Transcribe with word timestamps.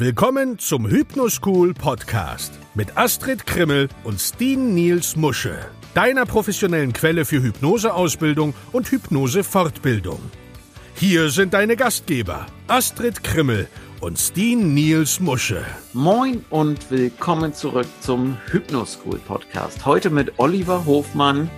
Willkommen 0.00 0.60
zum 0.60 0.88
Hypnoschool 0.88 1.74
Podcast 1.74 2.52
mit 2.74 2.96
Astrid 2.96 3.44
Krimmel 3.48 3.88
und 4.04 4.20
Steen 4.20 4.72
Niels 4.72 5.16
Musche, 5.16 5.58
deiner 5.92 6.24
professionellen 6.24 6.92
Quelle 6.92 7.24
für 7.24 7.42
Hypnoseausbildung 7.42 8.54
und 8.70 8.92
Hypnosefortbildung. 8.92 10.20
Hier 10.94 11.30
sind 11.30 11.52
deine 11.52 11.74
Gastgeber 11.74 12.46
Astrid 12.68 13.24
Krimmel 13.24 13.66
und 14.00 14.20
Steen 14.20 14.72
Niels 14.72 15.18
Musche. 15.18 15.64
Moin 15.94 16.44
und 16.50 16.92
willkommen 16.92 17.52
zurück 17.52 17.88
zum 17.98 18.36
Hypnoschool 18.52 19.18
Podcast. 19.26 19.84
Heute 19.84 20.10
mit 20.10 20.38
Oliver 20.38 20.86
Hofmann, 20.86 21.50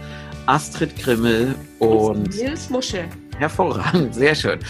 Astrid 0.47 0.97
Krimmel 0.97 1.55
und 1.79 2.35
Nils 2.35 2.71
Musche. 2.71 3.05
Hervorragend, 3.37 4.15
sehr 4.15 4.35
schön. 4.35 4.61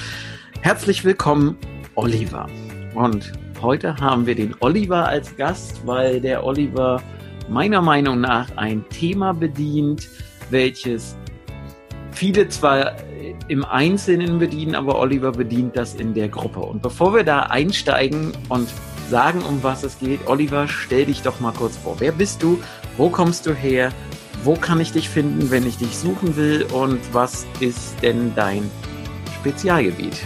Herzlich 0.60 1.04
willkommen, 1.04 1.56
Oliver. 1.94 2.48
Und 2.96 3.30
heute 3.62 3.96
haben 3.96 4.26
wir 4.26 4.34
den 4.34 4.54
Oliver 4.60 5.08
als 5.08 5.36
Gast, 5.36 5.86
weil 5.86 6.20
der 6.20 6.44
Oliver 6.44 7.02
meiner 7.48 7.82
Meinung 7.82 8.20
nach 8.20 8.48
ein 8.56 8.84
Thema 8.90 9.32
bedient, 9.32 10.08
welches 10.50 11.16
viele 12.12 12.48
zwar 12.48 12.92
im 13.48 13.64
Einzelnen 13.64 14.38
bedienen, 14.38 14.74
aber 14.74 14.98
Oliver 14.98 15.32
bedient 15.32 15.76
das 15.76 15.94
in 15.94 16.14
der 16.14 16.28
Gruppe. 16.28 16.60
Und 16.60 16.82
bevor 16.82 17.14
wir 17.14 17.24
da 17.24 17.40
einsteigen 17.40 18.32
und 18.48 18.68
sagen, 19.08 19.42
um 19.42 19.62
was 19.62 19.82
es 19.82 19.98
geht, 19.98 20.20
Oliver, 20.26 20.68
stell 20.68 21.06
dich 21.06 21.22
doch 21.22 21.40
mal 21.40 21.52
kurz 21.52 21.76
vor. 21.76 21.96
Wer 21.98 22.12
bist 22.12 22.42
du? 22.42 22.60
Wo 22.96 23.08
kommst 23.08 23.46
du 23.46 23.54
her? 23.54 23.92
Wo 24.44 24.54
kann 24.54 24.80
ich 24.80 24.92
dich 24.92 25.08
finden, 25.08 25.50
wenn 25.50 25.66
ich 25.66 25.78
dich 25.78 25.96
suchen 25.96 26.36
will? 26.36 26.66
Und 26.72 27.00
was 27.12 27.46
ist 27.58 27.94
denn 28.02 28.32
dein 28.36 28.70
Spezialgebiet? 29.40 30.16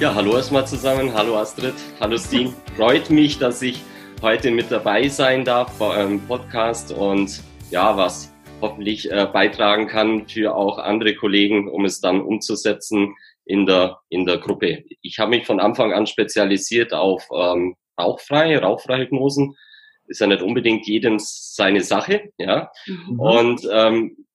Ja, 0.00 0.14
hallo 0.14 0.36
erstmal 0.36 0.64
zusammen. 0.64 1.12
Hallo 1.12 1.36
Astrid. 1.36 1.74
Hallo 1.98 2.16
Steen. 2.18 2.54
Freut 2.76 3.10
mich, 3.10 3.40
dass 3.40 3.60
ich 3.62 3.82
heute 4.22 4.52
mit 4.52 4.70
dabei 4.70 5.08
sein 5.08 5.44
darf 5.44 5.76
bei 5.76 5.86
eurem 5.86 6.20
Podcast 6.20 6.92
und 6.92 7.42
ja, 7.72 7.96
was 7.96 8.32
hoffentlich 8.60 9.10
äh, 9.10 9.26
beitragen 9.26 9.88
kann 9.88 10.28
für 10.28 10.54
auch 10.54 10.78
andere 10.78 11.16
Kollegen, 11.16 11.68
um 11.68 11.84
es 11.84 12.00
dann 12.00 12.20
umzusetzen 12.20 13.16
in 13.44 13.66
der, 13.66 13.98
in 14.08 14.24
der 14.24 14.38
Gruppe. 14.38 14.84
Ich 15.02 15.18
habe 15.18 15.30
mich 15.30 15.46
von 15.46 15.58
Anfang 15.58 15.92
an 15.92 16.06
spezialisiert 16.06 16.94
auf 16.94 17.26
ähm, 17.34 17.74
rauchfreie, 18.00 18.60
rauchfreie 18.60 19.00
Hypnosen. 19.00 19.56
Ist 20.06 20.20
ja 20.20 20.28
nicht 20.28 20.42
unbedingt 20.42 20.86
jedem 20.86 21.16
seine 21.18 21.82
Sache, 21.82 22.30
ja. 22.38 22.70
Mhm. 22.86 23.18
Und 23.18 23.68
ähm, 23.72 24.27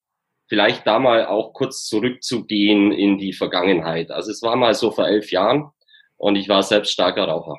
vielleicht 0.47 0.85
da 0.85 0.99
mal 0.99 1.25
auch 1.25 1.53
kurz 1.53 1.85
zurückzugehen 1.85 2.91
in 2.91 3.17
die 3.17 3.33
Vergangenheit. 3.33 4.11
Also 4.11 4.31
es 4.31 4.41
war 4.41 4.55
mal 4.55 4.73
so 4.73 4.91
vor 4.91 5.07
elf 5.07 5.31
Jahren 5.31 5.71
und 6.17 6.35
ich 6.35 6.49
war 6.49 6.63
selbst 6.63 6.91
starker 6.91 7.27
Raucher. 7.27 7.57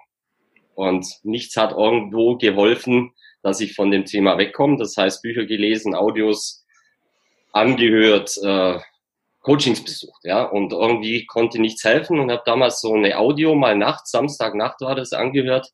Und 0.74 1.06
nichts 1.22 1.56
hat 1.56 1.72
irgendwo 1.72 2.36
geholfen, 2.36 3.12
dass 3.42 3.60
ich 3.60 3.74
von 3.74 3.90
dem 3.90 4.04
Thema 4.04 4.38
wegkomme. 4.38 4.76
Das 4.78 4.96
heißt, 4.96 5.22
Bücher 5.22 5.44
gelesen, 5.44 5.94
Audios 5.94 6.64
angehört, 7.52 8.36
äh, 8.42 8.78
Coachings 9.40 9.84
besucht, 9.84 10.24
ja. 10.24 10.42
Und 10.44 10.72
irgendwie 10.72 11.26
konnte 11.26 11.60
nichts 11.60 11.84
helfen 11.84 12.18
und 12.18 12.30
habe 12.30 12.42
damals 12.46 12.80
so 12.80 12.94
eine 12.94 13.18
Audio 13.18 13.54
mal 13.54 13.76
nachts, 13.76 14.10
Samstagnacht 14.10 14.80
war 14.80 14.94
das 14.94 15.12
angehört 15.12 15.68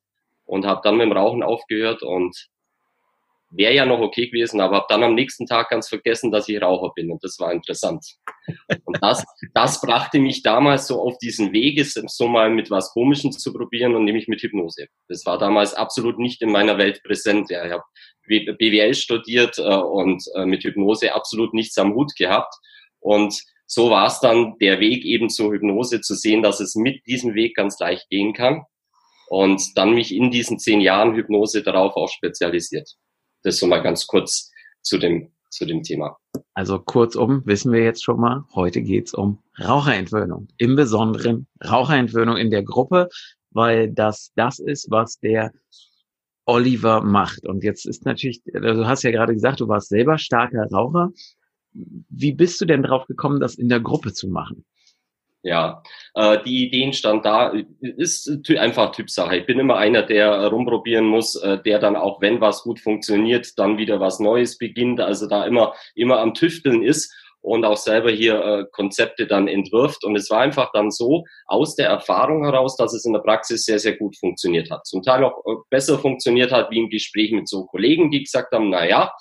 und 0.44 0.66
habe 0.66 0.80
dann 0.82 0.96
mit 0.96 1.06
dem 1.06 1.12
Rauchen 1.12 1.42
aufgehört 1.42 2.02
und 2.02 2.48
wäre 3.50 3.74
ja 3.74 3.84
noch 3.84 4.00
okay 4.00 4.28
gewesen, 4.28 4.60
aber 4.60 4.76
habe 4.76 4.86
dann 4.88 5.02
am 5.02 5.14
nächsten 5.14 5.46
Tag 5.46 5.70
ganz 5.70 5.88
vergessen, 5.88 6.30
dass 6.30 6.48
ich 6.48 6.60
Raucher 6.60 6.92
bin 6.94 7.10
und 7.10 7.22
das 7.24 7.38
war 7.38 7.52
interessant. 7.52 8.04
Und 8.84 8.98
das, 9.00 9.24
das 9.54 9.80
brachte 9.80 10.18
mich 10.18 10.42
damals 10.42 10.86
so 10.86 11.00
auf 11.00 11.18
diesen 11.18 11.52
Weg, 11.52 11.84
so 11.84 12.28
mal 12.28 12.50
mit 12.50 12.70
was 12.70 12.92
Komischem 12.92 13.32
zu 13.32 13.52
probieren 13.52 13.94
und 13.94 14.04
nämlich 14.04 14.28
mit 14.28 14.42
Hypnose. 14.42 14.86
Das 15.08 15.26
war 15.26 15.38
damals 15.38 15.74
absolut 15.74 16.18
nicht 16.18 16.42
in 16.42 16.50
meiner 16.50 16.78
Welt 16.78 17.02
präsent. 17.02 17.50
Ja, 17.50 17.64
ich 17.64 17.72
habe 17.72 17.84
BWL 18.26 18.94
studiert 18.94 19.58
äh, 19.58 19.62
und 19.62 20.22
äh, 20.36 20.46
mit 20.46 20.62
Hypnose 20.62 21.14
absolut 21.14 21.54
nichts 21.54 21.76
am 21.78 21.94
Hut 21.94 22.14
gehabt 22.16 22.54
und 23.00 23.34
so 23.66 23.88
war 23.88 24.06
es 24.06 24.18
dann 24.18 24.58
der 24.58 24.80
Weg 24.80 25.04
eben 25.04 25.30
zur 25.30 25.52
Hypnose 25.52 26.00
zu 26.00 26.14
sehen, 26.14 26.42
dass 26.42 26.58
es 26.58 26.74
mit 26.74 27.06
diesem 27.06 27.34
Weg 27.34 27.54
ganz 27.54 27.78
leicht 27.78 28.08
gehen 28.10 28.32
kann 28.32 28.64
und 29.28 29.62
dann 29.76 29.94
mich 29.94 30.12
in 30.12 30.32
diesen 30.32 30.58
zehn 30.58 30.80
Jahren 30.80 31.14
Hypnose 31.14 31.62
darauf 31.62 31.94
auch 31.94 32.08
spezialisiert. 32.08 32.96
Das 33.42 33.56
so 33.58 33.66
mal 33.66 33.82
ganz 33.82 34.06
kurz 34.06 34.50
zu 34.82 34.98
dem, 34.98 35.30
zu 35.50 35.64
dem 35.66 35.82
Thema. 35.82 36.16
Also 36.54 36.78
kurzum 36.78 37.42
wissen 37.46 37.72
wir 37.72 37.82
jetzt 37.82 38.04
schon 38.04 38.20
mal, 38.20 38.44
heute 38.54 38.82
geht's 38.82 39.14
um 39.14 39.38
Raucherentwöhnung. 39.58 40.48
Im 40.58 40.76
Besonderen 40.76 41.46
Raucherentwöhnung 41.64 42.36
in 42.36 42.50
der 42.50 42.62
Gruppe, 42.62 43.08
weil 43.50 43.90
das 43.90 44.32
das 44.36 44.58
ist, 44.58 44.90
was 44.90 45.18
der 45.18 45.52
Oliver 46.46 47.02
macht. 47.02 47.46
Und 47.46 47.62
jetzt 47.62 47.86
ist 47.86 48.04
natürlich, 48.04 48.42
du 48.44 48.86
hast 48.86 49.02
ja 49.02 49.10
gerade 49.10 49.34
gesagt, 49.34 49.60
du 49.60 49.68
warst 49.68 49.88
selber 49.88 50.18
starker 50.18 50.66
Raucher. 50.70 51.10
Wie 51.72 52.32
bist 52.32 52.60
du 52.60 52.64
denn 52.64 52.82
drauf 52.82 53.06
gekommen, 53.06 53.40
das 53.40 53.54
in 53.54 53.68
der 53.68 53.80
Gruppe 53.80 54.12
zu 54.12 54.28
machen? 54.28 54.64
Ja, 55.42 55.82
äh, 56.14 56.38
die 56.44 56.66
Ideen 56.66 56.92
stand 56.92 57.24
da, 57.24 57.52
ist 57.80 58.30
einfach 58.58 58.92
Typsache. 58.92 59.38
Ich 59.38 59.46
bin 59.46 59.58
immer 59.58 59.76
einer, 59.76 60.02
der 60.02 60.48
rumprobieren 60.48 61.06
muss, 61.06 61.34
äh, 61.36 61.58
der 61.62 61.78
dann 61.78 61.96
auch, 61.96 62.20
wenn 62.20 62.42
was 62.42 62.62
gut 62.62 62.78
funktioniert, 62.78 63.58
dann 63.58 63.78
wieder 63.78 64.00
was 64.00 64.20
Neues 64.20 64.58
beginnt, 64.58 65.00
also 65.00 65.26
da 65.26 65.44
immer, 65.46 65.74
immer 65.94 66.18
am 66.18 66.34
Tüfteln 66.34 66.82
ist 66.82 67.10
und 67.42 67.64
auch 67.64 67.76
selber 67.76 68.10
hier 68.10 68.44
äh, 68.44 68.64
Konzepte 68.70 69.26
dann 69.26 69.48
entwirft. 69.48 70.04
Und 70.04 70.16
es 70.16 70.30
war 70.30 70.40
einfach 70.40 70.72
dann 70.72 70.90
so 70.90 71.24
aus 71.46 71.74
der 71.74 71.88
Erfahrung 71.88 72.44
heraus, 72.44 72.76
dass 72.76 72.92
es 72.92 73.04
in 73.04 73.12
der 73.12 73.20
Praxis 73.20 73.64
sehr, 73.64 73.78
sehr 73.78 73.96
gut 73.96 74.16
funktioniert 74.18 74.70
hat. 74.70 74.86
Zum 74.86 75.02
Teil 75.02 75.24
auch 75.24 75.38
äh, 75.46 75.56
besser 75.70 75.98
funktioniert 75.98 76.52
hat 76.52 76.70
wie 76.70 76.78
im 76.78 76.90
Gespräch 76.90 77.32
mit 77.32 77.48
so 77.48 77.64
Kollegen, 77.66 78.10
die 78.10 78.22
gesagt 78.22 78.52
haben, 78.52 78.70
na 78.70 78.86
ja, 78.86 79.12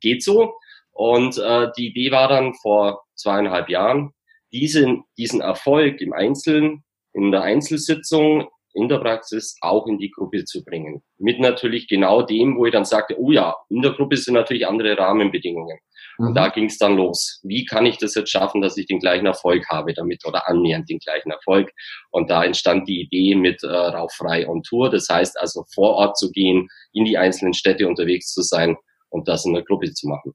geht 0.00 0.22
so. 0.22 0.54
Und 0.92 1.38
äh, 1.38 1.68
die 1.76 1.88
Idee 1.88 2.12
war 2.12 2.28
dann 2.28 2.54
vor 2.54 3.02
zweieinhalb 3.16 3.68
Jahren, 3.68 4.12
diesen, 4.54 5.04
diesen 5.18 5.40
Erfolg 5.40 6.00
im 6.00 6.12
Einzelnen, 6.12 6.84
in 7.12 7.32
der 7.32 7.42
Einzelsitzung, 7.42 8.48
in 8.72 8.88
der 8.88 8.98
Praxis 8.98 9.56
auch 9.60 9.86
in 9.86 9.98
die 9.98 10.10
Gruppe 10.10 10.44
zu 10.44 10.64
bringen. 10.64 11.02
Mit 11.18 11.38
natürlich 11.38 11.86
genau 11.88 12.22
dem, 12.22 12.56
wo 12.56 12.66
ich 12.66 12.72
dann 12.72 12.84
sagte, 12.84 13.16
oh 13.18 13.30
ja, 13.30 13.56
in 13.68 13.82
der 13.82 13.92
Gruppe 13.92 14.16
sind 14.16 14.34
natürlich 14.34 14.66
andere 14.66 14.98
Rahmenbedingungen. 14.98 15.78
Mhm. 16.18 16.26
Und 16.28 16.34
da 16.34 16.48
ging 16.48 16.66
es 16.66 16.78
dann 16.78 16.96
los. 16.96 17.40
Wie 17.44 17.64
kann 17.64 17.86
ich 17.86 17.98
das 17.98 18.14
jetzt 18.14 18.30
schaffen, 18.30 18.60
dass 18.60 18.76
ich 18.76 18.86
den 18.86 18.98
gleichen 18.98 19.26
Erfolg 19.26 19.68
habe 19.68 19.94
damit 19.94 20.24
oder 20.26 20.48
annähernd 20.48 20.88
den 20.88 20.98
gleichen 20.98 21.30
Erfolg? 21.30 21.70
Und 22.10 22.30
da 22.30 22.44
entstand 22.44 22.88
die 22.88 23.02
Idee 23.02 23.36
mit 23.36 23.62
äh, 23.62 23.68
Rauchfrei 23.68 24.48
on 24.48 24.62
Tour. 24.62 24.90
Das 24.90 25.08
heißt 25.08 25.38
also 25.38 25.64
vor 25.72 25.94
Ort 25.94 26.18
zu 26.18 26.30
gehen, 26.30 26.68
in 26.92 27.04
die 27.04 27.18
einzelnen 27.18 27.54
Städte 27.54 27.86
unterwegs 27.86 28.32
zu 28.32 28.42
sein 28.42 28.76
und 29.08 29.28
das 29.28 29.44
in 29.44 29.54
der 29.54 29.62
Gruppe 29.62 29.92
zu 29.92 30.08
machen. 30.08 30.34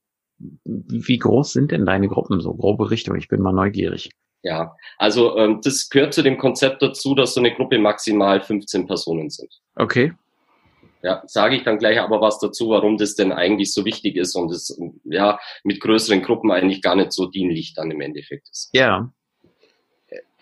Wie 0.63 1.17
groß 1.17 1.53
sind 1.53 1.72
denn 1.72 1.85
deine 1.85 2.07
Gruppen 2.07 2.39
so? 2.39 2.53
Grobe 2.53 2.91
Richtung. 2.91 3.16
Ich 3.16 3.27
bin 3.27 3.41
mal 3.41 3.53
neugierig. 3.53 4.09
Ja, 4.41 4.75
also 4.97 5.38
ähm, 5.38 5.59
das 5.63 5.89
gehört 5.89 6.13
zu 6.13 6.23
dem 6.23 6.38
Konzept 6.38 6.81
dazu, 6.81 7.13
dass 7.13 7.33
so 7.33 7.41
eine 7.41 7.53
Gruppe 7.53 7.77
maximal 7.77 8.41
15 8.41 8.88
Personen 8.88 9.29
sind. 9.29 9.53
Okay. 9.75 10.13
Ja, 11.01 11.23
sage 11.27 11.55
ich 11.55 11.63
dann 11.63 11.77
gleich 11.77 12.00
aber 12.00 12.19
was 12.22 12.39
dazu, 12.39 12.69
warum 12.69 12.97
das 12.97 13.16
denn 13.16 13.31
eigentlich 13.31 13.73
so 13.73 13.85
wichtig 13.85 14.17
ist 14.17 14.35
und 14.35 14.51
es 14.51 14.77
ja 15.05 15.39
mit 15.63 15.79
größeren 15.79 16.22
Gruppen 16.22 16.51
eigentlich 16.51 16.81
gar 16.81 16.95
nicht 16.95 17.13
so 17.13 17.25
dienlich 17.25 17.73
dann 17.73 17.91
im 17.91 18.01
Endeffekt 18.01 18.50
ist. 18.50 18.69
Ja. 18.73 19.11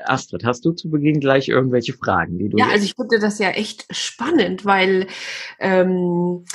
Astrid, 0.03 0.45
hast 0.45 0.63
du 0.65 0.71
zu 0.71 0.89
Beginn 0.89 1.19
gleich 1.19 1.49
irgendwelche 1.49 1.93
Fragen, 1.93 2.37
die 2.37 2.49
du. 2.49 2.57
Ja, 2.57 2.67
also 2.69 2.85
ich 2.85 2.93
finde 2.93 3.19
das 3.19 3.39
ja 3.39 3.49
echt 3.49 3.85
spannend, 3.89 4.65
weil 4.65 5.07
ähm, 5.59 6.45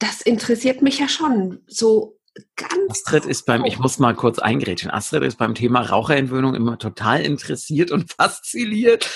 das 0.00 0.20
interessiert 0.22 0.82
mich 0.82 0.98
ja 0.98 1.08
schon. 1.08 1.60
So 1.68 2.16
ganz. 2.56 2.90
Astrid 2.90 3.26
ist 3.26 3.44
beim, 3.44 3.64
ich 3.64 3.78
muss 3.78 3.98
mal 3.98 4.14
kurz 4.14 4.38
eingrätschen. 4.38 4.90
Astrid 4.90 5.22
ist 5.22 5.36
beim 5.36 5.54
Thema 5.54 5.82
Raucherentwöhnung 5.82 6.54
immer 6.54 6.78
total 6.78 7.20
interessiert 7.20 7.90
und 7.90 8.10
fasziniert. 8.16 9.08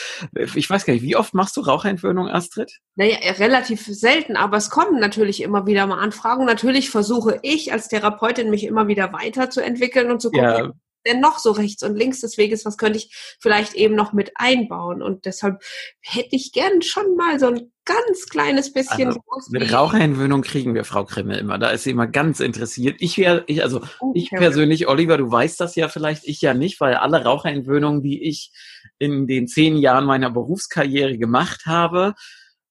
Ich 0.55 0.69
weiß 0.69 0.85
gar 0.85 0.93
nicht, 0.93 1.03
wie 1.03 1.17
oft 1.17 1.35
machst 1.35 1.57
du 1.57 1.63
Raucherentwöhnung, 1.63 2.29
Astrid? 2.29 2.71
Naja, 2.97 3.17
relativ 3.39 3.87
selten, 3.87 4.37
aber 4.37 4.59
es 4.59 4.71
kommen 4.71 5.01
natürlich 5.01 5.43
immer 5.43 5.67
wieder 5.67 5.87
mal 5.87 5.99
Anfragen. 5.99 6.45
Natürlich 6.45 6.91
versuche 6.91 7.41
ich 7.43 7.73
als 7.73 7.89
Therapeutin 7.89 8.51
mich 8.51 8.65
immer 8.65 8.87
wieder 8.87 9.13
weiterzuentwickeln 9.13 10.11
und 10.11 10.21
zu 10.21 10.31
gucken, 10.31 10.45
ja 10.45 10.73
denn 11.07 11.21
noch 11.21 11.39
so 11.39 11.53
rechts 11.53 11.83
und 11.83 11.97
links 11.97 12.21
des 12.21 12.39
Weges, 12.39 12.65
was 12.65 12.77
könnte 12.77 12.99
ich 12.99 13.37
vielleicht 13.41 13.75
eben 13.75 13.95
noch 13.95 14.13
mit 14.13 14.33
einbauen? 14.37 15.03
Und 15.03 15.25
deshalb 15.27 15.63
hätte 16.01 16.37
ich 16.37 16.53
gern 16.53 16.83
schon 16.83 17.17
mal 17.17 17.39
so 17.39 17.47
ein 17.47 17.73
ganz 17.85 18.27
kleines 18.29 18.73
bisschen. 18.73 19.09
Also, 19.09 19.21
mit 19.51 19.73
Raucherentwöhnung 19.73 20.43
kriegen 20.43 20.75
wir 20.75 20.85
Frau 20.85 21.05
Krimmel 21.05 21.39
immer. 21.39 21.59
Da 21.59 21.71
ist 21.71 21.85
sie 21.85 21.91
immer 21.91 22.07
ganz 22.07 22.41
interessiert. 22.41 22.97
Ich 23.01 23.19
wäre, 23.19 23.45
ich, 23.47 23.63
also 23.63 23.83
okay. 24.01 24.19
ich 24.19 24.31
persönlich, 24.31 24.89
Oliver, 24.89 25.19
du 25.19 25.31
weißt 25.31 25.61
das 25.61 25.75
ja 25.77 25.89
vielleicht, 25.89 26.25
ich 26.27 26.41
ja 26.41 26.55
nicht, 26.55 26.81
weil 26.81 26.95
alle 26.95 27.25
Raucherentwöhnungen, 27.25 28.03
die 28.03 28.23
ich 28.23 28.53
in 28.99 29.27
den 29.27 29.49
zehn 29.49 29.77
Jahren 29.77 30.07
meiner 30.07 30.31
Berufskarriere 30.31 31.19
gemacht 31.19 31.67
habe, 31.67 32.15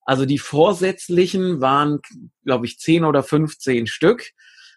also 0.05 0.25
die 0.25 0.39
vorsätzlichen 0.39 1.61
waren, 1.61 1.99
glaube 2.43 2.65
ich, 2.65 2.79
zehn 2.79 3.05
oder 3.05 3.23
15 3.23 3.87
Stück. 3.87 4.31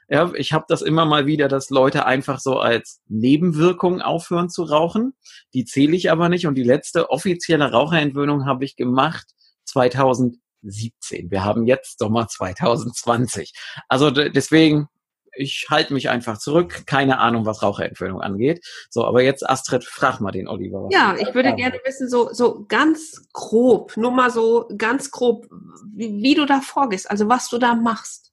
Ja, 0.09 0.33
ich 0.35 0.53
habe 0.53 0.67
das 0.69 0.83
immer 0.83 1.05
mal 1.05 1.27
wieder, 1.27 1.49
dass 1.49 1.71
Leute 1.71 2.07
einfach 2.07 2.39
so 2.39 2.59
als 2.59 3.01
Nebenwirkung 3.09 4.01
aufhören 4.01 4.49
zu 4.49 4.63
rauchen. 4.63 5.15
Die 5.53 5.65
zähle 5.65 5.97
ich 5.97 6.11
aber 6.13 6.29
nicht. 6.29 6.47
Und 6.47 6.55
die 6.55 6.63
letzte 6.63 7.11
offizielle 7.11 7.73
Raucherentwöhnung 7.73 8.47
habe 8.47 8.65
ich 8.65 8.77
gemacht 8.77 9.27
2017. 9.65 11.31
Wir 11.31 11.45
haben 11.45 11.67
jetzt 11.67 11.99
Sommer 11.99 12.29
2020. 12.29 13.53
Also 13.89 14.11
deswegen, 14.11 14.89
ich 15.35 15.67
halte 15.71 15.93
mich 15.93 16.09
einfach 16.09 16.39
zurück. 16.39 16.85
Keine 16.87 17.19
Ahnung, 17.19 17.45
was 17.45 17.63
Raucherentwöhnung 17.63 18.21
angeht. 18.21 18.65
So, 18.91 19.05
aber 19.05 19.23
jetzt 19.23 19.49
Astrid, 19.49 19.85
frag 19.85 20.21
mal 20.21 20.31
den 20.31 20.47
Oliver. 20.47 20.89
Ja, 20.93 21.17
ich 21.19 21.35
würde 21.35 21.53
gerne 21.57 21.81
wissen, 21.85 22.09
so, 22.09 22.33
so 22.33 22.65
ganz 22.69 23.27
grob, 23.33 23.97
nur 23.97 24.13
mal 24.13 24.31
so 24.31 24.69
ganz 24.79 25.11
grob, 25.11 25.49
wie, 25.93 26.23
wie 26.23 26.35
du 26.35 26.47
da 26.47 26.61
vorgehst, 26.61 27.11
also 27.11 27.29
was 27.29 27.49
du 27.49 27.59
da 27.59 27.75
machst. 27.75 28.33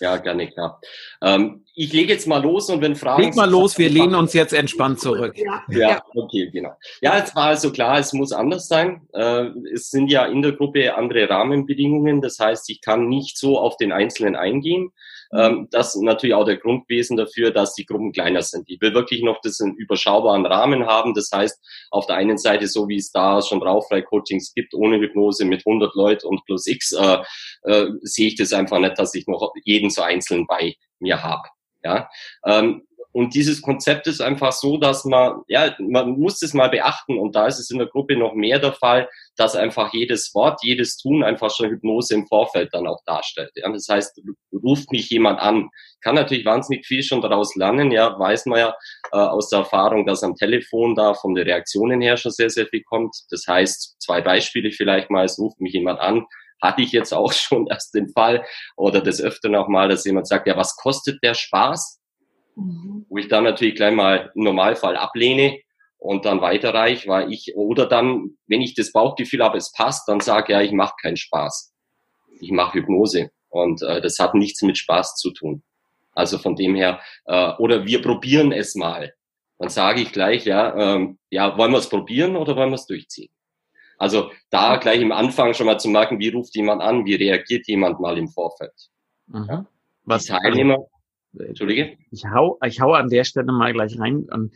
Ja, 0.00 0.16
gerne, 0.16 0.48
klar. 0.48 0.80
Ähm, 1.22 1.64
ich 1.74 1.92
lege 1.92 2.12
jetzt 2.12 2.26
mal 2.26 2.42
los 2.42 2.70
und 2.70 2.80
wenn 2.80 2.96
Fragen. 2.96 3.22
Leg 3.22 3.36
mal 3.36 3.48
los, 3.48 3.78
wir 3.78 3.88
lehnen 3.88 4.14
uns 4.14 4.32
jetzt 4.32 4.52
entspannt 4.52 5.00
zurück. 5.00 5.36
Ja, 5.36 5.62
ja, 5.68 6.02
okay, 6.14 6.50
genau. 6.50 6.72
Ja, 7.00 7.18
es 7.18 7.34
war 7.34 7.46
also 7.46 7.70
klar, 7.72 7.98
es 7.98 8.12
muss 8.12 8.32
anders 8.32 8.68
sein. 8.68 9.08
Äh, 9.12 9.46
es 9.72 9.90
sind 9.90 10.10
ja 10.10 10.26
in 10.26 10.42
der 10.42 10.52
Gruppe 10.52 10.94
andere 10.96 11.28
Rahmenbedingungen. 11.28 12.20
Das 12.20 12.38
heißt, 12.38 12.68
ich 12.70 12.80
kann 12.80 13.08
nicht 13.08 13.38
so 13.38 13.58
auf 13.58 13.76
den 13.76 13.92
Einzelnen 13.92 14.36
eingehen. 14.36 14.92
Ähm, 15.32 15.68
das 15.70 15.94
ist 15.94 16.02
natürlich 16.02 16.34
auch 16.34 16.44
der 16.44 16.56
Grund 16.56 16.88
gewesen 16.88 17.16
dafür, 17.16 17.50
dass 17.50 17.74
die 17.74 17.84
Gruppen 17.84 18.12
kleiner 18.12 18.42
sind. 18.42 18.64
Ich 18.68 18.80
will 18.80 18.94
wirklich 18.94 19.22
noch 19.22 19.40
das 19.42 19.60
einen 19.60 19.74
überschaubaren 19.76 20.46
Rahmen 20.46 20.86
haben. 20.86 21.14
Das 21.14 21.30
heißt, 21.32 21.58
auf 21.90 22.06
der 22.06 22.16
einen 22.16 22.38
Seite, 22.38 22.66
so 22.66 22.88
wie 22.88 22.96
es 22.96 23.10
da 23.12 23.42
schon 23.42 23.62
Rauchfrei-Coachings 23.62 24.54
gibt, 24.54 24.74
ohne 24.74 24.98
Hypnose 24.98 25.44
mit 25.44 25.66
100 25.66 25.94
Leuten 25.94 26.26
und 26.26 26.44
plus 26.44 26.66
X, 26.66 26.92
äh, 26.92 27.18
äh, 27.62 27.86
sehe 28.02 28.28
ich 28.28 28.36
das 28.36 28.52
einfach 28.52 28.78
nicht, 28.78 28.98
dass 28.98 29.14
ich 29.14 29.26
noch 29.26 29.52
jeden 29.64 29.90
so 29.90 30.02
einzeln 30.02 30.46
bei 30.46 30.74
mir 30.98 31.22
habe. 31.22 31.48
Ja, 31.84 32.08
ähm, 32.44 32.82
und 33.12 33.34
dieses 33.34 33.62
Konzept 33.62 34.06
ist 34.06 34.20
einfach 34.20 34.52
so, 34.52 34.76
dass 34.76 35.04
man, 35.04 35.42
ja, 35.48 35.74
man 35.78 36.18
muss 36.18 36.42
es 36.42 36.54
mal 36.54 36.68
beachten 36.68 37.18
und 37.18 37.34
da 37.34 37.46
ist 37.46 37.58
es 37.58 37.70
in 37.70 37.78
der 37.78 37.88
Gruppe 37.88 38.16
noch 38.16 38.34
mehr 38.34 38.58
der 38.58 38.74
Fall, 38.74 39.08
dass 39.38 39.56
einfach 39.56 39.92
jedes 39.92 40.34
Wort, 40.34 40.60
jedes 40.62 40.96
Tun 40.96 41.22
einfach 41.22 41.50
schon 41.50 41.70
Hypnose 41.70 42.14
im 42.14 42.26
Vorfeld 42.26 42.70
dann 42.72 42.86
auch 42.86 43.02
darstellt. 43.06 43.52
Ja, 43.54 43.70
das 43.70 43.88
heißt, 43.88 44.20
ruft 44.52 44.90
mich 44.92 45.08
jemand 45.10 45.40
an, 45.40 45.70
kann 46.02 46.14
natürlich 46.14 46.44
wahnsinnig 46.44 46.86
viel 46.86 47.02
schon 47.02 47.22
daraus 47.22 47.54
lernen. 47.56 47.90
Ja, 47.90 48.18
weiß 48.18 48.46
man 48.46 48.58
ja 48.58 48.74
äh, 49.12 49.16
aus 49.18 49.48
der 49.48 49.60
Erfahrung, 49.60 50.06
dass 50.06 50.22
am 50.22 50.34
Telefon 50.34 50.94
da 50.94 51.14
von 51.14 51.34
den 51.34 51.44
Reaktionen 51.44 52.00
her 52.00 52.16
schon 52.16 52.32
sehr, 52.32 52.50
sehr 52.50 52.66
viel 52.66 52.82
kommt. 52.82 53.16
Das 53.30 53.46
heißt, 53.46 53.96
zwei 54.00 54.20
Beispiele 54.20 54.72
vielleicht 54.72 55.10
mal, 55.10 55.24
es 55.24 55.38
ruft 55.38 55.60
mich 55.60 55.72
jemand 55.72 56.00
an, 56.00 56.26
hatte 56.60 56.82
ich 56.82 56.92
jetzt 56.92 57.12
auch 57.12 57.32
schon 57.34 57.66
erst 57.68 57.94
den 57.94 58.08
Fall 58.08 58.44
oder 58.76 59.00
das 59.00 59.20
öfter 59.20 59.48
noch 59.48 59.68
mal, 59.68 59.88
dass 59.88 60.04
jemand 60.04 60.28
sagt, 60.28 60.46
ja, 60.46 60.56
was 60.56 60.76
kostet 60.76 61.22
der 61.22 61.34
Spaß? 61.34 61.98
mhm. 62.58 63.06
wo 63.08 63.18
ich 63.18 63.28
dann 63.28 63.44
natürlich 63.44 63.76
gleich 63.76 63.94
mal 63.94 64.30
im 64.34 64.44
Normalfall 64.44 64.96
ablehne 64.96 65.58
und 65.98 66.24
dann 66.24 66.40
weiterreiche, 66.40 67.08
weil 67.08 67.32
ich, 67.32 67.52
oder 67.56 67.86
dann, 67.86 68.38
wenn 68.46 68.60
ich 68.60 68.74
das 68.74 68.92
Bauchgefühl 68.92 69.42
habe, 69.42 69.58
es 69.58 69.72
passt, 69.72 70.08
dann 70.08 70.20
sage 70.20 70.52
ja, 70.52 70.60
ich 70.60 70.72
mache 70.72 70.94
keinen 71.02 71.16
Spaß. 71.16 71.74
Ich 72.40 72.52
mache 72.52 72.78
Hypnose. 72.78 73.30
Und 73.48 73.82
äh, 73.82 74.00
das 74.00 74.18
hat 74.18 74.34
nichts 74.34 74.62
mit 74.62 74.78
Spaß 74.78 75.16
zu 75.16 75.32
tun. 75.32 75.62
Also 76.12 76.38
von 76.38 76.54
dem 76.54 76.74
her, 76.74 77.00
äh, 77.26 77.52
oder 77.58 77.84
wir 77.84 78.02
probieren 78.02 78.52
es 78.52 78.74
mal. 78.74 79.12
Dann 79.58 79.70
sage 79.70 80.00
ich 80.02 80.12
gleich, 80.12 80.44
ja, 80.44 80.74
ähm, 80.76 81.18
ja, 81.30 81.58
wollen 81.58 81.72
wir 81.72 81.78
es 81.78 81.88
probieren 81.88 82.36
oder 82.36 82.54
wollen 82.56 82.70
wir 82.70 82.76
es 82.76 82.86
durchziehen? 82.86 83.30
Also 83.98 84.30
da 84.50 84.76
gleich 84.76 85.00
im 85.00 85.10
Anfang 85.10 85.54
schon 85.54 85.66
mal 85.66 85.78
zu 85.78 85.88
merken, 85.88 86.20
wie 86.20 86.28
ruft 86.28 86.54
jemand 86.54 86.80
an, 86.80 87.04
wie 87.04 87.16
reagiert 87.16 87.66
jemand 87.66 87.98
mal 87.98 88.16
im 88.16 88.28
Vorfeld. 88.28 88.72
Mhm. 89.26 89.66
Was 90.04 90.24
die 90.24 90.32
Teilnehmer, 90.32 90.86
Entschuldige? 91.36 91.98
Ich 92.12 92.24
hau, 92.24 92.58
ich 92.64 92.80
hau 92.80 92.92
an 92.92 93.08
der 93.08 93.24
Stelle 93.24 93.52
mal 93.52 93.72
gleich 93.72 93.98
rein 93.98 94.26
und 94.30 94.54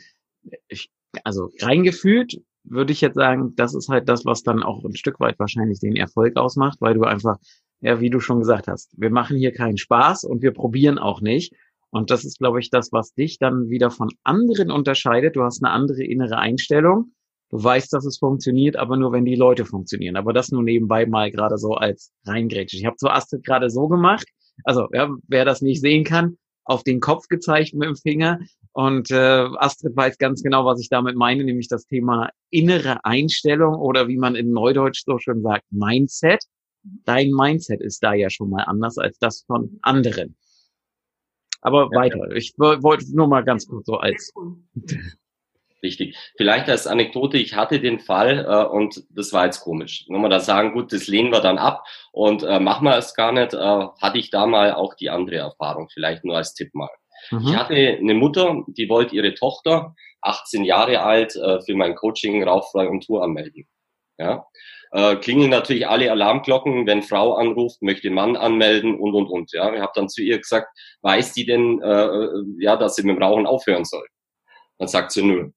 ich, 0.68 0.90
also 1.24 1.50
reingefühlt 1.60 2.42
würde 2.64 2.92
ich 2.92 3.00
jetzt 3.00 3.16
sagen, 3.16 3.54
das 3.56 3.74
ist 3.74 3.88
halt 3.88 4.08
das, 4.08 4.24
was 4.24 4.42
dann 4.42 4.62
auch 4.62 4.84
ein 4.84 4.94
Stück 4.96 5.18
weit 5.20 5.38
wahrscheinlich 5.38 5.80
den 5.80 5.96
Erfolg 5.96 6.36
ausmacht, 6.36 6.78
weil 6.80 6.94
du 6.94 7.02
einfach, 7.02 7.36
ja, 7.80 8.00
wie 8.00 8.10
du 8.10 8.20
schon 8.20 8.38
gesagt 8.38 8.68
hast, 8.68 8.94
wir 8.96 9.10
machen 9.10 9.36
hier 9.36 9.52
keinen 9.52 9.78
Spaß 9.78 10.24
und 10.24 10.42
wir 10.42 10.52
probieren 10.52 10.98
auch 10.98 11.20
nicht. 11.20 11.52
Und 11.90 12.10
das 12.10 12.24
ist, 12.24 12.38
glaube 12.38 12.60
ich, 12.60 12.70
das, 12.70 12.90
was 12.92 13.12
dich 13.12 13.38
dann 13.38 13.68
wieder 13.68 13.90
von 13.90 14.08
anderen 14.22 14.70
unterscheidet. 14.70 15.36
Du 15.36 15.42
hast 15.42 15.62
eine 15.62 15.72
andere 15.72 16.02
innere 16.02 16.38
Einstellung. 16.38 17.12
Du 17.50 17.62
weißt, 17.62 17.92
dass 17.92 18.06
es 18.06 18.16
funktioniert, 18.16 18.76
aber 18.76 18.96
nur 18.96 19.12
wenn 19.12 19.26
die 19.26 19.36
Leute 19.36 19.66
funktionieren. 19.66 20.16
Aber 20.16 20.32
das 20.32 20.50
nur 20.50 20.62
nebenbei 20.62 21.04
mal 21.04 21.30
gerade 21.30 21.58
so 21.58 21.74
als 21.74 22.10
reingrätsch. 22.24 22.72
Ich 22.72 22.86
habe 22.86 22.96
so 22.98 23.08
Astrid 23.08 23.44
gerade 23.44 23.68
so 23.68 23.88
gemacht. 23.88 24.26
Also, 24.64 24.88
ja, 24.92 25.10
wer 25.28 25.44
das 25.44 25.60
nicht 25.60 25.82
sehen 25.82 26.04
kann, 26.04 26.38
auf 26.64 26.82
den 26.82 27.00
Kopf 27.00 27.28
gezeigt 27.28 27.74
mit 27.74 27.88
dem 27.88 27.96
Finger. 27.96 28.38
Und 28.72 29.10
äh, 29.10 29.16
Astrid 29.16 29.94
weiß 29.94 30.16
ganz 30.18 30.42
genau, 30.42 30.64
was 30.64 30.80
ich 30.80 30.88
damit 30.88 31.14
meine, 31.14 31.44
nämlich 31.44 31.68
das 31.68 31.86
Thema 31.86 32.30
innere 32.50 33.04
Einstellung 33.04 33.74
oder 33.74 34.08
wie 34.08 34.16
man 34.16 34.34
in 34.34 34.50
Neudeutsch 34.50 35.02
so 35.04 35.18
schön 35.18 35.42
sagt, 35.42 35.64
Mindset. 35.70 36.42
Dein 36.82 37.30
Mindset 37.30 37.80
ist 37.80 38.02
da 38.02 38.14
ja 38.14 38.30
schon 38.30 38.50
mal 38.50 38.64
anders 38.64 38.98
als 38.98 39.18
das 39.18 39.44
von 39.46 39.78
anderen. 39.82 40.36
Aber 41.60 41.88
ja, 41.92 42.00
weiter. 42.00 42.30
Ja. 42.30 42.34
Ich 42.34 42.54
wollte 42.56 43.14
nur 43.14 43.28
mal 43.28 43.44
ganz 43.44 43.68
kurz 43.68 43.86
so 43.86 43.98
als 43.98 44.32
Richtig. 45.82 46.16
Vielleicht 46.36 46.68
als 46.68 46.86
Anekdote, 46.86 47.38
ich 47.38 47.56
hatte 47.56 47.80
den 47.80 47.98
Fall 47.98 48.46
äh, 48.48 48.64
und 48.64 49.04
das 49.10 49.32
war 49.32 49.46
jetzt 49.46 49.60
komisch. 49.60 50.06
Wenn 50.08 50.20
wir 50.20 50.28
da 50.28 50.38
sagen, 50.38 50.72
gut, 50.72 50.92
das 50.92 51.08
lehnen 51.08 51.32
wir 51.32 51.40
dann 51.40 51.58
ab 51.58 51.84
und 52.12 52.44
äh, 52.44 52.60
machen 52.60 52.84
wir 52.84 52.96
es 52.96 53.14
gar 53.14 53.32
nicht, 53.32 53.52
äh, 53.52 53.56
hatte 53.56 54.18
ich 54.18 54.30
da 54.30 54.46
mal 54.46 54.74
auch 54.74 54.94
die 54.94 55.10
andere 55.10 55.36
Erfahrung, 55.36 55.88
vielleicht 55.92 56.24
nur 56.24 56.36
als 56.36 56.54
Tipp 56.54 56.72
mal. 56.72 56.88
Mhm. 57.30 57.46
Ich 57.46 57.56
hatte 57.56 57.74
eine 57.74 58.14
Mutter, 58.14 58.64
die 58.66 58.88
wollte 58.88 59.14
ihre 59.14 59.34
Tochter, 59.34 59.94
18 60.22 60.64
Jahre 60.64 61.02
alt, 61.02 61.36
äh, 61.36 61.60
für 61.62 61.74
mein 61.74 61.94
Coaching 61.94 62.42
rauchfrei 62.42 62.88
und 62.88 63.06
Tour 63.06 63.22
anmelden. 63.22 63.66
Ja? 64.18 64.46
Äh, 64.92 65.16
klingeln 65.16 65.50
natürlich 65.50 65.88
alle 65.88 66.10
Alarmglocken, 66.10 66.86
wenn 66.86 67.02
Frau 67.02 67.34
anruft, 67.34 67.80
möchte 67.80 68.10
Mann 68.10 68.36
anmelden 68.36 68.98
und 68.98 69.14
und 69.14 69.26
und. 69.28 69.50
Ja, 69.52 69.72
ich 69.72 69.80
habe 69.80 69.92
dann 69.94 70.10
zu 70.10 70.22
ihr 70.22 70.38
gesagt, 70.38 70.68
weiß 71.00 71.32
die 71.32 71.46
denn, 71.46 71.80
äh, 71.82 72.04
äh, 72.04 72.44
ja, 72.58 72.76
dass 72.76 72.96
sie 72.96 73.02
mit 73.02 73.16
dem 73.16 73.22
Rauchen 73.22 73.46
aufhören 73.46 73.84
soll? 73.86 74.06
Dann 74.78 74.88
sagt 74.88 75.12
sie 75.12 75.22
nö. 75.22 75.50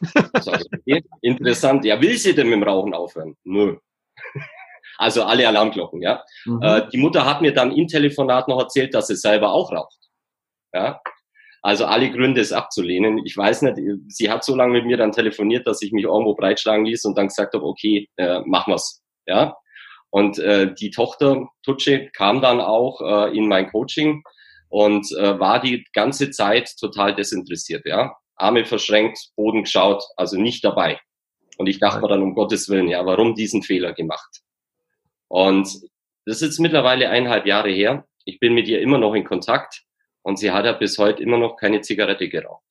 Okay, 0.34 1.02
interessant. 1.22 1.84
Ja, 1.84 2.00
will 2.00 2.16
sie 2.16 2.34
denn 2.34 2.48
mit 2.48 2.56
dem 2.56 2.62
Rauchen 2.62 2.94
aufhören? 2.94 3.36
Nö. 3.44 3.76
Also 5.00 5.22
alle 5.22 5.46
Alarmglocken, 5.46 6.02
ja. 6.02 6.24
Mhm. 6.44 6.60
Äh, 6.60 6.88
die 6.92 6.98
Mutter 6.98 7.24
hat 7.24 7.40
mir 7.40 7.54
dann 7.54 7.70
im 7.70 7.86
Telefonat 7.86 8.48
noch 8.48 8.58
erzählt, 8.58 8.94
dass 8.94 9.06
sie 9.06 9.14
selber 9.14 9.52
auch 9.52 9.70
raucht. 9.70 9.96
Ja. 10.72 11.00
Also 11.62 11.86
alle 11.86 12.10
Gründe, 12.10 12.40
es 12.40 12.52
abzulehnen. 12.52 13.24
Ich 13.24 13.36
weiß 13.36 13.62
nicht, 13.62 13.78
sie 14.08 14.30
hat 14.30 14.44
so 14.44 14.54
lange 14.54 14.74
mit 14.74 14.86
mir 14.86 14.96
dann 14.96 15.12
telefoniert, 15.12 15.66
dass 15.66 15.82
ich 15.82 15.92
mich 15.92 16.04
irgendwo 16.04 16.34
breitschlagen 16.34 16.84
ließ 16.84 17.04
und 17.04 17.18
dann 17.18 17.28
gesagt 17.28 17.54
habe, 17.54 17.64
okay, 17.64 18.08
äh, 18.16 18.40
machen 18.46 18.72
wir's. 18.72 19.02
Ja. 19.26 19.56
Und 20.10 20.38
äh, 20.38 20.72
die 20.72 20.90
Tochter 20.90 21.48
Tutsche 21.62 22.10
kam 22.12 22.40
dann 22.40 22.60
auch 22.60 23.00
äh, 23.00 23.36
in 23.36 23.48
mein 23.48 23.70
Coaching 23.70 24.22
und 24.68 25.10
äh, 25.18 25.38
war 25.38 25.60
die 25.60 25.84
ganze 25.92 26.30
Zeit 26.30 26.70
total 26.78 27.14
desinteressiert, 27.14 27.84
ja. 27.86 28.16
Arme 28.36 28.64
verschränkt, 28.64 29.18
Boden 29.36 29.64
geschaut, 29.64 30.04
also 30.16 30.38
nicht 30.38 30.64
dabei. 30.64 31.00
Und 31.56 31.66
ich 31.66 31.80
dachte 31.80 32.00
mir 32.00 32.08
dann, 32.08 32.22
um 32.22 32.34
Gottes 32.34 32.68
Willen, 32.68 32.88
ja, 32.88 33.04
warum 33.04 33.34
diesen 33.34 33.62
Fehler 33.62 33.92
gemacht? 33.92 34.42
Und 35.26 35.66
das 36.24 36.36
ist 36.36 36.42
jetzt 36.42 36.60
mittlerweile 36.60 37.10
eineinhalb 37.10 37.46
Jahre 37.46 37.70
her. 37.70 38.06
Ich 38.24 38.38
bin 38.38 38.54
mit 38.54 38.68
ihr 38.68 38.80
immer 38.80 38.98
noch 38.98 39.14
in 39.14 39.24
Kontakt 39.24 39.82
und 40.28 40.38
sie 40.38 40.50
hat 40.50 40.66
ja 40.66 40.72
bis 40.72 40.98
heute 40.98 41.22
immer 41.22 41.38
noch 41.38 41.56
keine 41.56 41.80
Zigarette 41.80 42.28
geraucht. 42.28 42.62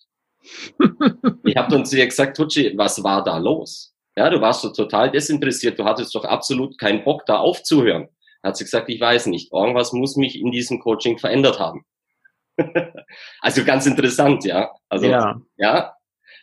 ich 1.44 1.58
habe 1.58 1.72
dann 1.72 1.86
zu 1.86 1.98
ihr 1.98 2.06
gesagt, 2.06 2.38
Tucci, 2.38 2.78
was 2.78 3.04
war 3.04 3.24
da 3.24 3.40
los? 3.40 3.96
Ja, 4.16 4.30
du 4.30 4.40
warst 4.40 4.62
so 4.62 4.70
total 4.70 5.10
desinteressiert, 5.10 5.80
du 5.80 5.84
hattest 5.84 6.14
doch 6.14 6.24
absolut 6.24 6.78
keinen 6.78 7.04
Bock, 7.04 7.26
da 7.26 7.38
aufzuhören. 7.38 8.10
Hat 8.44 8.58
sie 8.58 8.64
gesagt, 8.64 8.90
ich 8.90 9.02
weiß 9.02 9.26
nicht, 9.26 9.52
irgendwas 9.52 9.92
muss 9.92 10.16
mich 10.16 10.40
in 10.40 10.52
diesem 10.52 10.80
Coaching 10.80 11.18
verändert 11.18 11.60
haben. 11.60 11.84
also 13.42 13.66
ganz 13.66 13.88
interessant, 13.88 14.46
ja. 14.46 14.72
Also 14.88 15.08
ja, 15.08 15.42
ja 15.58 15.97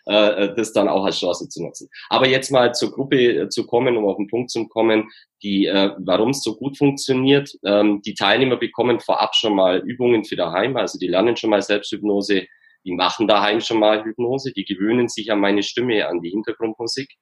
äh, 0.07 0.55
das 0.55 0.73
dann 0.73 0.89
auch 0.89 1.05
als 1.05 1.19
Chance 1.19 1.49
zu 1.49 1.63
nutzen. 1.63 1.89
Aber 2.09 2.29
jetzt 2.29 2.51
mal 2.51 2.75
zur 2.75 2.93
Gruppe 2.93 3.17
äh, 3.17 3.49
zu 3.49 3.67
kommen, 3.67 3.97
um 3.97 4.07
auf 4.07 4.17
den 4.17 4.29
Punkt 4.29 4.51
zu 4.51 4.67
kommen, 4.69 5.11
die, 5.43 5.67
äh, 5.67 5.91
warum 5.99 6.31
es 6.31 6.43
so 6.43 6.57
gut 6.57 6.77
funktioniert. 6.77 7.51
Ähm, 7.65 8.03
die 8.03 8.15
Teilnehmer 8.15 8.57
bekommen 8.57 9.01
vorab 9.01 9.35
schon 9.35 9.55
mal 9.55 9.79
Übungen 9.79 10.25
für 10.25 10.37
daheim, 10.37 10.77
also 10.77 10.99
die 10.99 11.09
lernen 11.09 11.37
schon 11.37 11.51
mal 11.51 11.63
Selbsthypnose, 11.63 12.47
die 12.85 12.93
machen 12.93 13.27
daheim 13.27 13.61
schon 13.61 13.79
mal 13.79 14.05
Hypnose, 14.05 14.53
die 14.53 14.65
gewöhnen 14.65 15.09
sich 15.09 15.33
an 15.33 15.41
meine 15.41 15.63
Stimme, 15.63 16.07
an 16.07 16.21
die 16.21 16.31
Hintergrundmusik, 16.31 17.15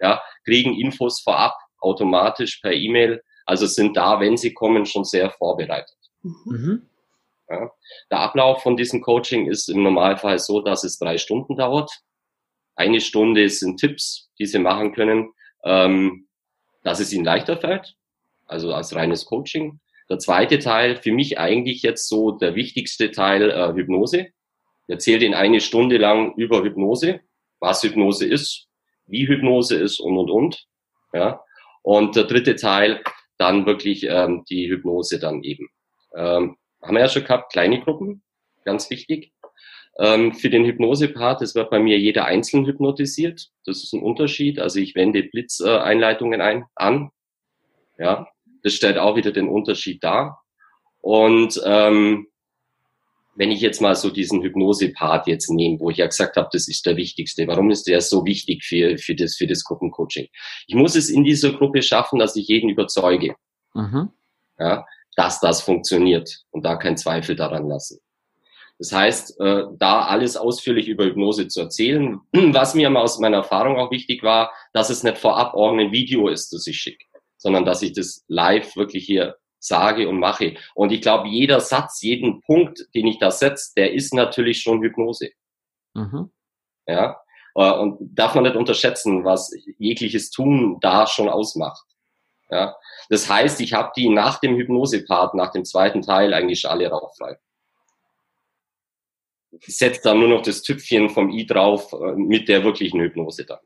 ja, 0.00 0.22
kriegen 0.44 0.74
Infos 0.74 1.20
vorab 1.20 1.54
automatisch 1.82 2.60
per 2.60 2.72
E-Mail, 2.72 3.22
also 3.44 3.66
sind 3.66 3.96
da, 3.96 4.20
wenn 4.20 4.36
sie 4.36 4.54
kommen, 4.54 4.86
schon 4.86 5.04
sehr 5.04 5.30
vorbereitet. 5.30 5.96
Mhm. 6.22 6.88
Ja. 7.48 7.70
Der 8.10 8.20
Ablauf 8.20 8.62
von 8.62 8.76
diesem 8.76 9.02
Coaching 9.02 9.48
ist 9.48 9.68
im 9.68 9.82
Normalfall 9.82 10.38
so, 10.38 10.62
dass 10.62 10.84
es 10.84 10.98
drei 10.98 11.18
Stunden 11.18 11.56
dauert. 11.56 11.90
Eine 12.74 13.00
Stunde 13.00 13.48
sind 13.48 13.78
Tipps, 13.78 14.30
die 14.38 14.46
Sie 14.46 14.58
machen 14.58 14.92
können, 14.92 15.32
ähm, 15.64 16.28
dass 16.82 17.00
es 17.00 17.12
Ihnen 17.12 17.24
leichter 17.24 17.56
fällt, 17.56 17.94
also 18.46 18.72
als 18.72 18.94
reines 18.94 19.24
Coaching. 19.26 19.80
Der 20.08 20.18
zweite 20.18 20.58
Teil, 20.58 20.96
für 20.96 21.12
mich 21.12 21.38
eigentlich 21.38 21.82
jetzt 21.82 22.08
so 22.08 22.32
der 22.32 22.54
wichtigste 22.54 23.10
Teil, 23.10 23.50
äh, 23.50 23.72
Hypnose. 23.72 24.28
Ich 24.86 24.88
erzähle 24.88 25.24
Ihnen 25.24 25.34
eine 25.34 25.60
Stunde 25.60 25.96
lang 25.96 26.34
über 26.36 26.62
Hypnose, 26.62 27.20
was 27.60 27.82
Hypnose 27.82 28.26
ist, 28.26 28.66
wie 29.06 29.28
Hypnose 29.28 29.76
ist 29.76 30.00
und, 30.00 30.18
und, 30.18 30.30
und. 30.30 30.66
Ja. 31.12 31.42
Und 31.82 32.16
der 32.16 32.24
dritte 32.24 32.56
Teil, 32.56 33.02
dann 33.38 33.66
wirklich 33.66 34.04
ähm, 34.08 34.44
die 34.48 34.68
Hypnose 34.68 35.18
dann 35.18 35.42
eben. 35.42 35.68
Ähm, 36.14 36.56
haben 36.82 36.94
wir 36.94 37.00
ja 37.00 37.08
schon 37.08 37.24
gehabt, 37.24 37.52
kleine 37.52 37.80
Gruppen, 37.80 38.22
ganz 38.64 38.90
wichtig. 38.90 39.32
Ähm, 39.98 40.32
für 40.32 40.48
den 40.48 40.64
Hypnose-Part, 40.64 41.42
es 41.42 41.54
wird 41.54 41.70
bei 41.70 41.78
mir 41.78 41.98
jeder 41.98 42.24
einzeln 42.24 42.64
hypnotisiert. 42.64 43.50
Das 43.66 43.82
ist 43.82 43.92
ein 43.92 44.02
Unterschied. 44.02 44.58
Also 44.58 44.80
ich 44.80 44.94
wende 44.94 45.22
Blitzeinleitungen 45.22 46.40
ein, 46.40 46.64
an. 46.74 47.10
Ja, 47.98 48.28
das 48.62 48.74
stellt 48.74 48.98
auch 48.98 49.16
wieder 49.16 49.32
den 49.32 49.48
Unterschied 49.48 50.02
dar. 50.02 50.42
Und 51.00 51.60
ähm, 51.64 52.28
wenn 53.34 53.50
ich 53.50 53.60
jetzt 53.60 53.80
mal 53.80 53.94
so 53.94 54.10
diesen 54.10 54.42
Hypnose-Part 54.42 55.26
jetzt 55.26 55.50
nehme, 55.50 55.80
wo 55.80 55.90
ich 55.90 55.98
ja 55.98 56.06
gesagt 56.06 56.36
habe, 56.36 56.48
das 56.52 56.68
ist 56.68 56.84
der 56.86 56.96
wichtigste. 56.96 57.46
Warum 57.46 57.70
ist 57.70 57.86
der 57.86 58.00
so 58.00 58.24
wichtig 58.24 58.64
für, 58.64 58.98
für 58.98 59.14
das, 59.14 59.36
für 59.36 59.46
das 59.46 59.64
Gruppencoaching? 59.64 60.28
Ich 60.66 60.74
muss 60.74 60.94
es 60.94 61.08
in 61.08 61.24
dieser 61.24 61.52
Gruppe 61.52 61.82
schaffen, 61.82 62.18
dass 62.18 62.36
ich 62.36 62.48
jeden 62.48 62.68
überzeuge, 62.68 63.34
mhm. 63.74 64.10
ja, 64.58 64.84
dass 65.16 65.40
das 65.40 65.62
funktioniert 65.62 66.44
und 66.50 66.64
da 66.64 66.76
kein 66.76 66.96
Zweifel 66.96 67.34
daran 67.34 67.68
lassen. 67.68 68.00
Das 68.82 68.90
heißt, 68.90 69.38
äh, 69.38 69.62
da 69.78 70.06
alles 70.06 70.36
ausführlich 70.36 70.88
über 70.88 71.04
Hypnose 71.04 71.46
zu 71.46 71.60
erzählen, 71.60 72.18
was 72.32 72.74
mir 72.74 72.90
aus 72.98 73.20
meiner 73.20 73.36
Erfahrung 73.36 73.78
auch 73.78 73.92
wichtig 73.92 74.24
war, 74.24 74.50
dass 74.72 74.90
es 74.90 75.04
nicht 75.04 75.18
vorab 75.18 75.54
irgendein 75.54 75.92
Video 75.92 76.26
ist, 76.26 76.52
das 76.52 76.66
ich 76.66 76.78
schicke, 76.78 77.04
sondern 77.36 77.64
dass 77.64 77.82
ich 77.82 77.92
das 77.92 78.24
live 78.26 78.74
wirklich 78.74 79.06
hier 79.06 79.36
sage 79.60 80.08
und 80.08 80.18
mache. 80.18 80.56
Und 80.74 80.90
ich 80.90 81.00
glaube, 81.00 81.28
jeder 81.28 81.60
Satz, 81.60 82.02
jeden 82.02 82.40
Punkt, 82.40 82.88
den 82.92 83.06
ich 83.06 83.20
da 83.20 83.30
setze, 83.30 83.70
der 83.76 83.92
ist 83.92 84.12
natürlich 84.14 84.60
schon 84.62 84.82
Hypnose. 84.82 85.30
Mhm. 85.94 86.32
Ja. 86.88 87.20
Äh, 87.54 87.70
und 87.74 87.98
darf 88.00 88.34
man 88.34 88.42
nicht 88.42 88.56
unterschätzen, 88.56 89.24
was 89.24 89.54
jegliches 89.78 90.30
Tun 90.30 90.78
da 90.80 91.06
schon 91.06 91.28
ausmacht. 91.28 91.84
Ja. 92.50 92.74
Das 93.10 93.30
heißt, 93.30 93.60
ich 93.60 93.74
habe 93.74 93.92
die 93.94 94.08
nach 94.08 94.40
dem 94.40 94.56
Hypnose-Part, 94.56 95.34
nach 95.34 95.52
dem 95.52 95.64
zweiten 95.64 96.02
Teil 96.02 96.34
eigentlich 96.34 96.68
alle 96.68 96.88
rauchfrei. 96.88 97.38
Ich 99.60 99.76
setze 99.76 100.00
dann 100.04 100.20
nur 100.20 100.28
noch 100.28 100.42
das 100.42 100.62
Tüpfchen 100.62 101.10
vom 101.10 101.30
I 101.30 101.46
drauf 101.46 101.92
äh, 101.92 102.14
mit 102.14 102.48
der 102.48 102.64
wirklichen 102.64 103.00
Hypnose 103.00 103.44
dann. 103.44 103.58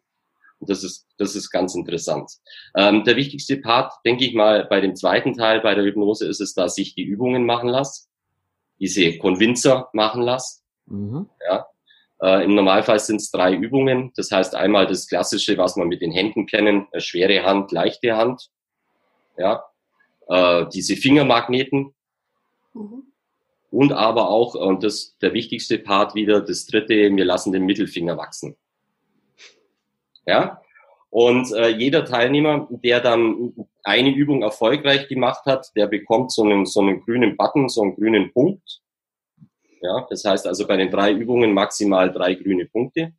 Und 0.58 0.70
das 0.70 0.82
ist, 0.82 1.06
das 1.18 1.36
ist 1.36 1.50
ganz 1.50 1.74
interessant. 1.74 2.30
Ähm, 2.74 3.04
der 3.04 3.16
wichtigste 3.16 3.58
Part, 3.58 3.92
denke 4.04 4.24
ich 4.24 4.34
mal, 4.34 4.64
bei 4.64 4.80
dem 4.80 4.96
zweiten 4.96 5.34
Teil 5.34 5.60
bei 5.60 5.74
der 5.74 5.84
Hypnose 5.84 6.26
ist 6.26 6.40
es, 6.40 6.54
dass 6.54 6.78
ich 6.78 6.94
die 6.94 7.04
Übungen 7.04 7.44
machen 7.44 7.68
lasse, 7.68 8.06
diese 8.78 9.18
Convincer 9.18 9.88
machen 9.92 10.22
lasse. 10.22 10.62
Mhm. 10.86 11.28
Ja. 11.46 11.66
Äh, 12.22 12.44
Im 12.44 12.54
Normalfall 12.54 12.98
sind 12.98 13.20
es 13.20 13.30
drei 13.30 13.54
Übungen. 13.54 14.12
Das 14.16 14.30
heißt 14.30 14.54
einmal 14.54 14.86
das 14.86 15.06
Klassische, 15.06 15.58
was 15.58 15.76
man 15.76 15.88
mit 15.88 16.00
den 16.00 16.12
Händen 16.12 16.46
kennen, 16.46 16.86
schwere 16.96 17.44
Hand, 17.44 17.72
leichte 17.72 18.16
Hand. 18.16 18.48
Ja. 19.36 19.64
Äh, 20.28 20.66
diese 20.72 20.96
Fingermagneten. 20.96 21.94
Mhm. 22.72 23.05
Und 23.76 23.92
aber 23.92 24.30
auch, 24.30 24.54
und 24.54 24.82
das 24.82 25.18
der 25.18 25.34
wichtigste 25.34 25.78
Part 25.78 26.14
wieder, 26.14 26.40
das 26.40 26.64
dritte, 26.64 26.94
wir 27.14 27.24
lassen 27.26 27.52
den 27.52 27.66
Mittelfinger 27.66 28.16
wachsen. 28.16 28.56
Ja? 30.24 30.62
Und 31.10 31.52
äh, 31.52 31.68
jeder 31.68 32.06
Teilnehmer, 32.06 32.68
der 32.70 33.00
dann 33.00 33.52
eine 33.84 34.14
Übung 34.14 34.40
erfolgreich 34.40 35.08
gemacht 35.08 35.44
hat, 35.44 35.76
der 35.76 35.88
bekommt 35.88 36.32
so 36.32 36.42
einen, 36.42 36.64
so 36.64 36.80
einen 36.80 37.02
grünen 37.02 37.36
Button, 37.36 37.68
so 37.68 37.82
einen 37.82 37.96
grünen 37.96 38.32
Punkt. 38.32 38.80
Ja, 39.82 40.06
das 40.08 40.24
heißt 40.24 40.46
also 40.46 40.66
bei 40.66 40.78
den 40.78 40.90
drei 40.90 41.12
Übungen 41.12 41.52
maximal 41.52 42.10
drei 42.10 42.32
grüne 42.32 42.64
Punkte. 42.64 43.12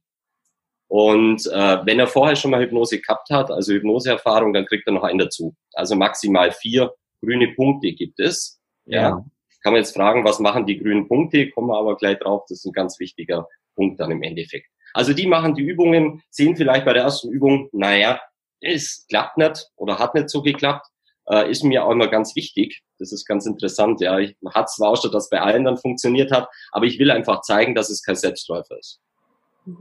Und 0.88 1.46
äh, 1.46 1.86
wenn 1.86 2.00
er 2.00 2.08
vorher 2.08 2.36
schon 2.36 2.50
mal 2.50 2.64
Hypnose 2.64 3.00
gehabt 3.00 3.30
hat, 3.30 3.52
also 3.52 3.74
Hypnoseerfahrung, 3.74 4.54
dann 4.54 4.66
kriegt 4.66 4.88
er 4.88 4.94
noch 4.94 5.04
einen 5.04 5.20
dazu. 5.20 5.56
Also 5.74 5.96
maximal 5.96 6.52
vier 6.52 6.96
grüne 7.22 7.54
Punkte 7.54 7.92
gibt 7.92 8.20
es. 8.20 8.60
Ja. 8.86 9.02
ja. 9.02 9.26
Kann 9.64 9.74
man 9.74 9.82
jetzt 9.82 9.96
fragen, 9.96 10.24
was 10.24 10.40
machen 10.40 10.66
die 10.66 10.78
grünen 10.78 11.08
Punkte? 11.08 11.50
Kommen 11.52 11.68
wir 11.68 11.78
aber 11.78 11.98
gleich 11.98 12.20
drauf. 12.20 12.44
Das 12.48 12.60
ist 12.60 12.66
ein 12.66 12.74
ganz 12.74 13.00
wichtiger 13.00 13.48
Punkt 13.76 14.00
dann 14.00 14.12
im 14.12 14.24
Endeffekt. 14.24 14.68
Also 14.94 15.14
die 15.14 15.28
machen 15.28 15.56
die 15.56 15.64
Übungen, 15.64 16.22
sehen 16.30 16.56
vielleicht 16.56 16.86
bei 16.86 16.94
der 16.94 17.04
ersten 17.04 17.30
Übung, 17.30 17.70
naja, 17.72 18.20
es 18.62 19.06
klappt 19.10 19.38
nicht 19.38 19.68
oder 19.76 20.00
hat 20.00 20.16
nicht 20.16 20.30
so 20.30 20.42
geklappt, 20.42 20.88
äh, 21.30 21.50
ist 21.50 21.64
mir 21.64 21.86
auch 21.86 21.92
immer 21.92 22.08
ganz 22.08 22.36
wichtig. 22.36 22.82
Das 22.98 23.12
ist 23.12 23.26
ganz 23.26 23.46
interessant. 23.46 24.02
Ja, 24.02 24.18
ich 24.18 24.36
hat 24.54 24.72
zwar 24.72 24.90
auch 24.90 25.02
schon, 25.02 25.12
dass 25.12 25.30
bei 25.30 25.40
allen 25.40 25.66
dann 25.66 25.78
funktioniert 25.78 26.32
hat, 26.32 26.50
aber 26.72 26.86
ich 26.86 26.98
will 27.00 27.12
einfach 27.12 27.42
zeigen, 27.42 27.76
dass 27.76 27.90
es 27.90 28.02
kein 28.02 28.16
Selbstläufer 28.16 28.78
ist. 28.80 29.00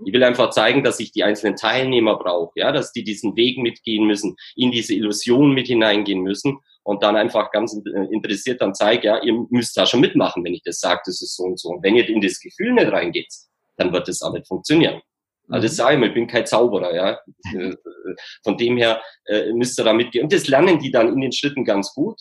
Ich 0.05 0.13
will 0.13 0.25
einfach 0.25 0.51
zeigen, 0.51 0.83
dass 0.83 0.99
ich 0.99 1.13
die 1.13 1.23
einzelnen 1.23 1.55
Teilnehmer 1.55 2.19
brauche, 2.19 2.59
ja, 2.59 2.73
dass 2.73 2.93
die 2.93 3.05
diesen 3.05 3.37
Weg 3.37 3.59
mitgehen 3.59 4.07
müssen, 4.07 4.37
in 4.57 4.73
diese 4.73 4.95
Illusion 4.95 5.55
mit 5.55 5.69
hineingehen 5.69 6.23
müssen 6.23 6.59
und 6.87 7.03
dann 7.03 7.17
einfach 7.17 7.51
ganz 7.51 7.77
interessiert 8.13 8.61
dann 8.61 8.73
zeige, 8.73 9.09
ja, 9.09 9.21
ihr 9.21 9.35
müsst 9.51 9.77
da 9.77 9.87
schon 9.87 10.01
mitmachen, 10.01 10.45
wenn 10.45 10.55
ich 10.55 10.63
das 10.63 10.79
sage, 10.79 11.01
das 11.05 11.21
ist 11.21 11.35
so 11.35 11.43
und 11.43 11.59
so. 11.59 11.71
Und 11.71 11.83
wenn 11.83 11.97
ihr 11.97 12.09
in 12.09 12.21
das 12.21 12.39
Gefühl 12.39 12.73
nicht 12.73 12.93
reingeht, 12.93 13.27
dann 13.77 13.93
wird 13.93 14.09
es 14.09 14.23
auch 14.23 14.33
nicht 14.33 14.47
funktionieren. 14.47 15.03
Also 15.49 15.65
das 15.67 15.73
mhm. 15.73 15.77
sage 15.77 15.95
ich 15.95 16.01
mal, 16.01 16.09
ich 16.09 16.15
bin 16.15 16.29
kein 16.29 16.47
Zauberer, 16.47 16.95
ja. 16.95 17.19
Von 18.45 18.57
dem 18.57 18.77
her 18.77 19.03
äh, 19.25 19.53
müsst 19.53 19.81
ihr 19.81 19.85
da 19.85 19.93
mitgehen. 19.93 20.25
Und 20.25 20.33
das 20.33 20.47
lernen 20.47 20.79
die 20.79 20.93
dann 20.93 21.13
in 21.13 21.21
den 21.21 21.33
Schritten 21.33 21.65
ganz 21.65 21.93
gut, 21.93 22.21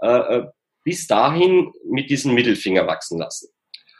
äh, 0.00 0.08
äh, 0.08 0.46
bis 0.82 1.06
dahin 1.06 1.70
mit 1.84 2.08
diesem 2.08 2.32
Mittelfinger 2.32 2.86
wachsen 2.86 3.18
lassen. 3.18 3.50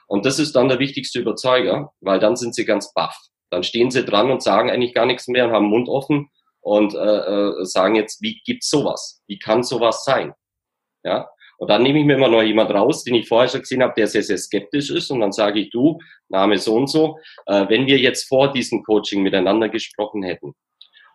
Und 0.07 0.25
das 0.25 0.39
ist 0.39 0.57
dann 0.57 0.69
der 0.69 0.79
wichtigste 0.79 1.21
Überzeuger, 1.21 1.93
weil 2.01 2.21
dann 2.21 2.37
sind 2.37 2.55
sie 2.55 2.65
ganz 2.65 2.95
baff. 2.95 3.19
Dann 3.51 3.65
stehen 3.65 3.91
sie 3.91 4.03
dran 4.03 4.31
und 4.31 4.43
sagen 4.43 4.71
eigentlich 4.71 4.95
gar 4.95 5.05
nichts 5.05 5.29
mehr 5.29 5.45
und 5.45 5.53
haben 5.53 5.67
Mund 5.67 5.91
offen 5.91 6.31
und 6.67 6.97
äh, 6.97 6.99
äh, 6.99 7.65
sagen 7.65 7.95
jetzt, 7.95 8.21
wie 8.21 8.41
gibt's 8.45 8.69
sowas? 8.69 9.23
Wie 9.29 9.39
kann 9.39 9.63
sowas 9.63 10.03
sein? 10.03 10.35
Ja, 11.05 11.29
und 11.59 11.71
dann 11.71 11.85
nehme 11.85 12.01
ich 12.01 12.05
mir 12.05 12.17
immer 12.17 12.27
noch 12.27 12.43
jemand 12.43 12.73
raus, 12.73 13.05
den 13.05 13.15
ich 13.15 13.29
vorher 13.29 13.49
schon 13.49 13.61
gesehen 13.61 13.85
habe, 13.85 13.95
der 13.97 14.09
sehr, 14.09 14.25
sehr 14.25 14.37
skeptisch 14.37 14.91
ist. 14.91 15.09
Und 15.13 15.21
dann 15.21 15.31
sage 15.31 15.61
ich, 15.61 15.71
du, 15.71 16.01
Name 16.29 16.59
so 16.59 16.75
und 16.75 16.89
so, 16.89 17.19
äh, 17.47 17.69
wenn 17.69 17.87
wir 17.87 17.99
jetzt 17.99 18.27
vor 18.27 18.53
diesem 18.53 18.83
Coaching 18.83 19.23
miteinander 19.23 19.69
gesprochen 19.69 20.25
hätten 20.25 20.55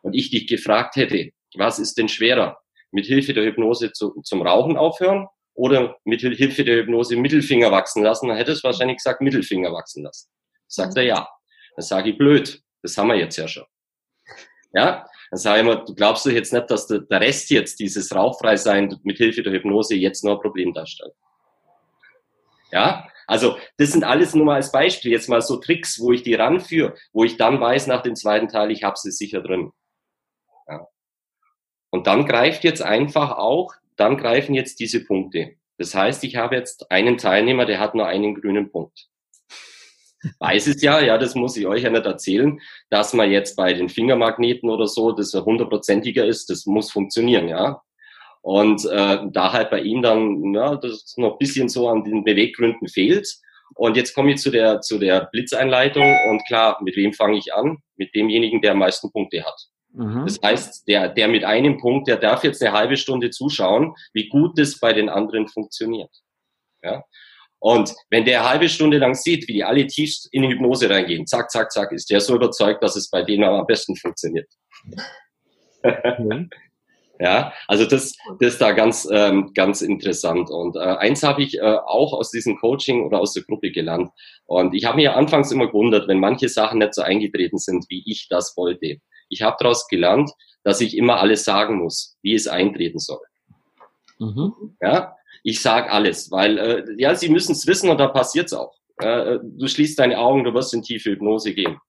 und 0.03 0.13
ich 0.13 0.31
dich 0.31 0.47
gefragt 0.47 0.95
hätte, 0.95 1.31
was 1.57 1.79
ist 1.79 1.97
denn 1.97 2.07
schwerer, 2.07 2.57
mit 2.91 3.05
Hilfe 3.05 3.33
der 3.33 3.43
Hypnose 3.43 3.91
zu, 3.91 4.21
zum 4.23 4.41
Rauchen 4.43 4.77
aufhören 4.77 5.27
oder 5.53 5.97
mit 6.05 6.21
Hilfe 6.21 6.63
der 6.63 6.77
Hypnose 6.77 7.17
Mittelfinger 7.17 7.71
wachsen 7.71 8.03
lassen, 8.03 8.29
dann 8.29 8.37
hättest 8.37 8.63
du 8.63 8.67
wahrscheinlich 8.67 8.97
gesagt, 8.97 9.19
Mittelfinger 9.19 9.73
wachsen 9.73 10.05
lassen. 10.05 10.29
Sagt 10.67 10.95
er 10.95 11.03
ja. 11.03 11.27
Dann 11.75 11.83
sage 11.83 12.11
ich, 12.11 12.17
blöd, 12.17 12.61
das 12.83 12.97
haben 12.97 13.09
wir 13.09 13.17
jetzt 13.17 13.35
ja 13.35 13.49
schon. 13.49 13.65
Ja, 14.73 15.05
dann 15.31 15.39
sage 15.39 15.61
ich 15.61 15.65
immer, 15.65 15.77
du 15.77 15.95
glaubst 15.95 16.25
doch 16.25 16.31
jetzt 16.31 16.51
nicht, 16.51 16.69
dass 16.69 16.87
der, 16.87 16.99
der 16.99 17.21
Rest 17.21 17.49
jetzt, 17.51 17.79
dieses 17.79 18.13
Rauchfreisein 18.13 18.99
mit 19.03 19.17
Hilfe 19.17 19.41
der 19.41 19.53
Hypnose 19.53 19.95
jetzt 19.95 20.25
nur 20.25 20.33
ein 20.33 20.41
Problem 20.41 20.73
darstellt. 20.73 21.13
Ja, 22.71 23.07
also 23.27 23.57
das 23.77 23.93
sind 23.93 24.03
alles 24.03 24.35
nur 24.35 24.45
mal 24.45 24.55
als 24.55 24.73
Beispiel, 24.73 25.11
jetzt 25.11 25.29
mal 25.29 25.41
so 25.41 25.55
Tricks, 25.55 26.01
wo 26.01 26.11
ich 26.11 26.23
die 26.23 26.33
ranführe, 26.33 26.95
wo 27.13 27.23
ich 27.23 27.37
dann 27.37 27.61
weiß 27.61 27.87
nach 27.87 28.01
dem 28.01 28.15
zweiten 28.15 28.49
Teil, 28.49 28.71
ich 28.71 28.83
habe 28.83 28.97
sie 28.97 29.11
sicher 29.11 29.41
drin. 29.41 29.71
Ja. 30.67 30.85
Und 31.91 32.07
dann 32.07 32.25
greift 32.25 32.65
jetzt 32.65 32.81
einfach 32.81 33.37
auch, 33.37 33.73
dann 33.95 34.17
greifen 34.17 34.53
jetzt 34.53 34.81
diese 34.81 35.05
Punkte. 35.05 35.55
Das 35.77 35.95
heißt, 35.95 36.25
ich 36.25 36.35
habe 36.35 36.55
jetzt 36.55 36.91
einen 36.91 37.17
Teilnehmer, 37.17 37.65
der 37.65 37.79
hat 37.79 37.95
nur 37.95 38.05
einen 38.05 38.35
grünen 38.35 38.69
Punkt 38.69 39.10
weiß 40.39 40.67
es 40.67 40.81
ja, 40.81 40.99
ja, 40.99 41.17
das 41.17 41.35
muss 41.35 41.57
ich 41.57 41.67
euch 41.67 41.83
ja 41.83 41.89
nicht 41.89 42.05
erzählen, 42.05 42.59
dass 42.89 43.13
man 43.13 43.31
jetzt 43.31 43.55
bei 43.55 43.73
den 43.73 43.89
Fingermagneten 43.89 44.69
oder 44.69 44.87
so, 44.87 45.11
das 45.11 45.33
hundertprozentiger 45.33 46.25
ist, 46.25 46.49
das 46.49 46.65
muss 46.65 46.91
funktionieren, 46.91 47.47
ja. 47.47 47.81
Und 48.41 48.85
äh, 48.85 49.19
da 49.31 49.53
halt 49.53 49.69
bei 49.69 49.81
ihm 49.81 50.01
dann, 50.01 50.53
ja, 50.53 50.75
das 50.75 51.13
noch 51.17 51.33
ein 51.33 51.37
bisschen 51.37 51.69
so 51.69 51.87
an 51.89 52.03
den 52.03 52.23
Beweggründen 52.23 52.87
fehlt. 52.87 53.27
Und 53.75 53.95
jetzt 53.95 54.15
komme 54.15 54.31
ich 54.31 54.37
zu 54.39 54.49
der, 54.49 54.81
zu 54.81 54.97
der 54.97 55.29
Blitzeinleitung 55.31 56.17
und 56.29 56.45
klar, 56.47 56.79
mit 56.81 56.95
wem 56.95 57.13
fange 57.13 57.37
ich 57.37 57.53
an? 57.53 57.77
Mit 57.95 58.13
demjenigen, 58.15 58.61
der 58.61 58.71
am 58.71 58.79
meisten 58.79 59.11
Punkte 59.11 59.43
hat. 59.45 59.67
Mhm. 59.93 60.23
Das 60.25 60.39
heißt, 60.43 60.87
der, 60.87 61.09
der 61.09 61.27
mit 61.27 61.43
einem 61.43 61.77
Punkt, 61.77 62.07
der 62.07 62.17
darf 62.17 62.43
jetzt 62.43 62.61
eine 62.61 62.73
halbe 62.73 62.97
Stunde 62.97 63.29
zuschauen, 63.29 63.95
wie 64.13 64.27
gut 64.27 64.57
das 64.57 64.79
bei 64.79 64.93
den 64.93 65.09
anderen 65.09 65.47
funktioniert. 65.47 66.11
Ja? 66.83 67.03
Und 67.61 67.93
wenn 68.09 68.25
der 68.25 68.41
eine 68.41 68.49
halbe 68.49 68.69
Stunde 68.69 68.97
lang 68.97 69.13
sieht, 69.13 69.47
wie 69.47 69.53
die 69.53 69.63
alle 69.63 69.85
tief 69.85 70.15
in 70.31 70.41
die 70.41 70.49
Hypnose 70.49 70.89
reingehen, 70.89 71.27
zack, 71.27 71.51
zack, 71.51 71.71
zack, 71.71 71.91
ist 71.91 72.09
der 72.09 72.19
so 72.19 72.35
überzeugt, 72.35 72.83
dass 72.83 72.95
es 72.95 73.09
bei 73.09 73.21
denen 73.21 73.43
am 73.43 73.67
besten 73.67 73.95
funktioniert. 73.95 74.47
Mhm. 76.17 76.49
ja, 77.19 77.53
also 77.67 77.85
das, 77.85 78.15
das 78.39 78.53
ist 78.53 78.61
da 78.61 78.71
ganz, 78.71 79.07
ähm, 79.11 79.51
ganz 79.53 79.83
interessant. 79.83 80.49
Und 80.49 80.75
äh, 80.75 80.79
eins 80.79 81.21
habe 81.21 81.43
ich 81.43 81.59
äh, 81.59 81.61
auch 81.61 82.13
aus 82.13 82.31
diesem 82.31 82.57
Coaching 82.57 83.05
oder 83.05 83.19
aus 83.19 83.33
der 83.33 83.43
Gruppe 83.43 83.69
gelernt. 83.71 84.09
Und 84.47 84.73
ich 84.73 84.85
habe 84.85 84.95
mir 84.95 85.15
anfangs 85.15 85.51
immer 85.51 85.67
gewundert, 85.67 86.07
wenn 86.07 86.19
manche 86.19 86.49
Sachen 86.49 86.79
nicht 86.79 86.95
so 86.95 87.03
eingetreten 87.03 87.59
sind, 87.59 87.85
wie 87.89 88.01
ich 88.07 88.27
das 88.27 88.57
wollte. 88.57 88.97
Ich 89.29 89.43
habe 89.43 89.57
daraus 89.59 89.87
gelernt, 89.87 90.31
dass 90.63 90.81
ich 90.81 90.97
immer 90.97 91.19
alles 91.19 91.43
sagen 91.43 91.77
muss, 91.77 92.17
wie 92.23 92.33
es 92.33 92.47
eintreten 92.47 92.97
soll. 92.97 93.21
Mhm. 94.17 94.75
Ja, 94.81 95.15
ich 95.43 95.61
sag 95.61 95.91
alles, 95.91 96.31
weil 96.31 96.57
äh, 96.57 96.85
ja, 96.97 97.15
sie 97.15 97.29
müssen 97.29 97.53
es 97.53 97.65
wissen 97.67 97.89
und 97.89 97.99
da 97.99 98.07
passiert's 98.07 98.53
auch. 98.53 98.75
Äh, 98.97 99.39
du 99.41 99.67
schließt 99.67 99.97
deine 99.97 100.19
Augen, 100.19 100.43
du 100.43 100.53
wirst 100.53 100.73
in 100.73 100.83
tiefe 100.83 101.11
Hypnose 101.11 101.53
gehen. 101.53 101.79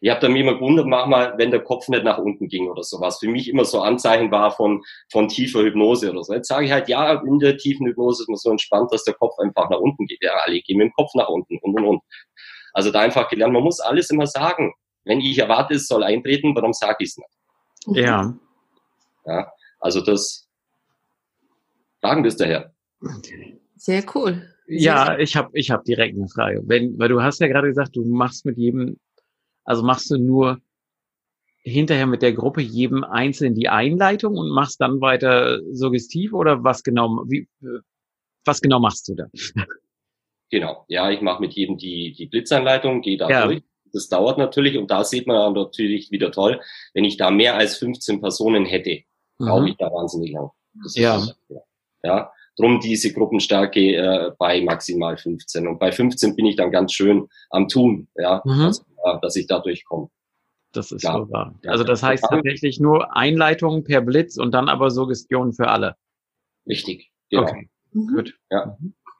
Ich 0.00 0.10
habe 0.10 0.20
dann 0.20 0.34
immer 0.34 0.54
gewundert, 0.54 0.86
mach 0.86 1.06
mal, 1.06 1.34
wenn 1.36 1.52
der 1.52 1.62
Kopf 1.62 1.86
nicht 1.86 2.02
nach 2.02 2.18
unten 2.18 2.48
ging 2.48 2.68
oder 2.68 2.82
sowas. 2.82 3.20
Für 3.20 3.28
mich 3.28 3.48
immer 3.48 3.64
so 3.64 3.82
Anzeichen 3.82 4.32
war 4.32 4.50
von, 4.50 4.82
von 5.12 5.28
tiefer 5.28 5.60
Hypnose 5.62 6.10
oder 6.10 6.24
so. 6.24 6.34
Jetzt 6.34 6.48
sage 6.48 6.66
ich 6.66 6.72
halt, 6.72 6.88
ja, 6.88 7.22
in 7.22 7.38
der 7.38 7.56
tiefen 7.56 7.86
Hypnose 7.86 8.24
ist 8.24 8.28
man 8.28 8.36
so 8.36 8.50
entspannt, 8.50 8.92
dass 8.92 9.04
der 9.04 9.14
Kopf 9.14 9.38
einfach 9.38 9.70
nach 9.70 9.78
unten 9.78 10.06
geht. 10.06 10.18
Ja, 10.20 10.32
alle 10.44 10.60
gehen 10.60 10.78
mit 10.78 10.88
dem 10.88 10.92
Kopf 10.94 11.14
nach 11.14 11.28
unten 11.28 11.56
und 11.58 11.76
und 11.76 11.84
und. 11.84 12.02
Also 12.72 12.90
da 12.90 13.00
einfach 13.00 13.28
gelernt, 13.28 13.52
man 13.52 13.62
muss 13.62 13.78
alles 13.78 14.10
immer 14.10 14.26
sagen. 14.26 14.72
Wenn 15.04 15.20
ich 15.20 15.38
erwarte, 15.38 15.74
es 15.74 15.86
soll 15.86 16.02
eintreten, 16.02 16.54
warum 16.56 16.72
sage 16.72 16.96
ich 17.00 17.10
es 17.10 17.18
nicht? 17.18 17.98
Ja. 17.98 18.34
Ja, 19.24 19.52
also 19.78 20.00
das 20.00 20.48
Fragen 22.00 22.24
bis 22.24 22.36
daher. 22.36 22.72
Sehr 23.76 24.04
cool. 24.14 24.42
Ja, 24.66 25.18
ich 25.18 25.36
habe 25.36 25.50
ich 25.54 25.70
hab 25.70 25.84
direkt 25.84 26.16
eine 26.16 26.28
Frage. 26.28 26.62
Wenn, 26.64 26.98
weil 26.98 27.08
du 27.08 27.22
hast 27.22 27.40
ja 27.40 27.48
gerade 27.48 27.68
gesagt, 27.68 27.96
du 27.96 28.04
machst 28.04 28.46
mit 28.46 28.56
jedem, 28.56 28.98
also 29.64 29.82
machst 29.82 30.10
du 30.10 30.18
nur 30.18 30.60
hinterher 31.64 32.06
mit 32.06 32.22
der 32.22 32.32
Gruppe 32.32 32.60
jedem 32.60 33.04
einzeln 33.04 33.54
die 33.54 33.68
Einleitung 33.68 34.36
und 34.36 34.50
machst 34.50 34.80
dann 34.80 35.00
weiter 35.00 35.60
suggestiv 35.72 36.32
oder 36.32 36.64
was 36.64 36.82
genau, 36.82 37.24
wie, 37.28 37.48
was 38.44 38.60
genau 38.60 38.80
machst 38.80 39.08
du 39.08 39.14
da? 39.14 39.26
Genau, 40.50 40.84
ja, 40.88 41.10
ich 41.10 41.22
mache 41.22 41.40
mit 41.40 41.54
jedem 41.54 41.78
die, 41.78 42.12
die 42.12 42.26
Blitzanleitung, 42.26 43.00
gehe 43.00 43.16
da 43.16 43.28
ja. 43.28 43.46
durch. 43.46 43.62
Das 43.92 44.08
dauert 44.08 44.38
natürlich 44.38 44.76
und 44.76 44.90
da 44.90 45.04
sieht 45.04 45.26
man 45.26 45.36
dann 45.36 45.52
natürlich 45.54 46.10
wieder 46.10 46.30
toll, 46.30 46.60
wenn 46.94 47.04
ich 47.04 47.16
da 47.16 47.30
mehr 47.30 47.56
als 47.56 47.78
15 47.78 48.20
Personen 48.20 48.64
hätte, 48.64 49.02
mhm. 49.38 49.46
brauche 49.46 49.68
ich 49.68 49.76
da 49.76 49.86
wahnsinnig 49.86 50.32
lang. 50.32 50.50
ja. 50.94 51.22
ja. 52.02 52.32
Drum 52.58 52.80
diese 52.80 53.12
Gruppenstärke 53.12 53.96
äh, 53.96 54.32
bei 54.38 54.60
maximal 54.60 55.16
15. 55.16 55.66
Und 55.66 55.78
bei 55.78 55.90
15 55.90 56.36
bin 56.36 56.46
ich 56.46 56.56
dann 56.56 56.70
ganz 56.70 56.92
schön 56.92 57.28
am 57.50 57.68
Tun, 57.68 58.08
ja, 58.16 58.42
mhm. 58.44 58.60
also, 58.60 58.82
äh, 59.04 59.18
dass 59.22 59.36
ich 59.36 59.46
da 59.46 59.60
durchkomme. 59.60 60.08
Das 60.72 60.90
ist 60.90 61.02
ja. 61.02 61.12
so 61.12 61.30
wahr. 61.30 61.54
Also 61.66 61.84
das 61.84 62.02
heißt 62.02 62.24
tatsächlich 62.28 62.80
nur 62.80 63.14
Einleitung 63.14 63.84
per 63.84 64.00
Blitz 64.00 64.38
und 64.38 64.52
dann 64.52 64.68
aber 64.68 64.90
Suggestion 64.90 65.52
für 65.52 65.68
alle. 65.68 65.96
Richtig, 66.66 67.10
genau. 67.30 67.42
Okay. 67.42 67.68
Mhm. 67.92 68.14
Gut. 68.14 68.38
Ja, 68.50 68.76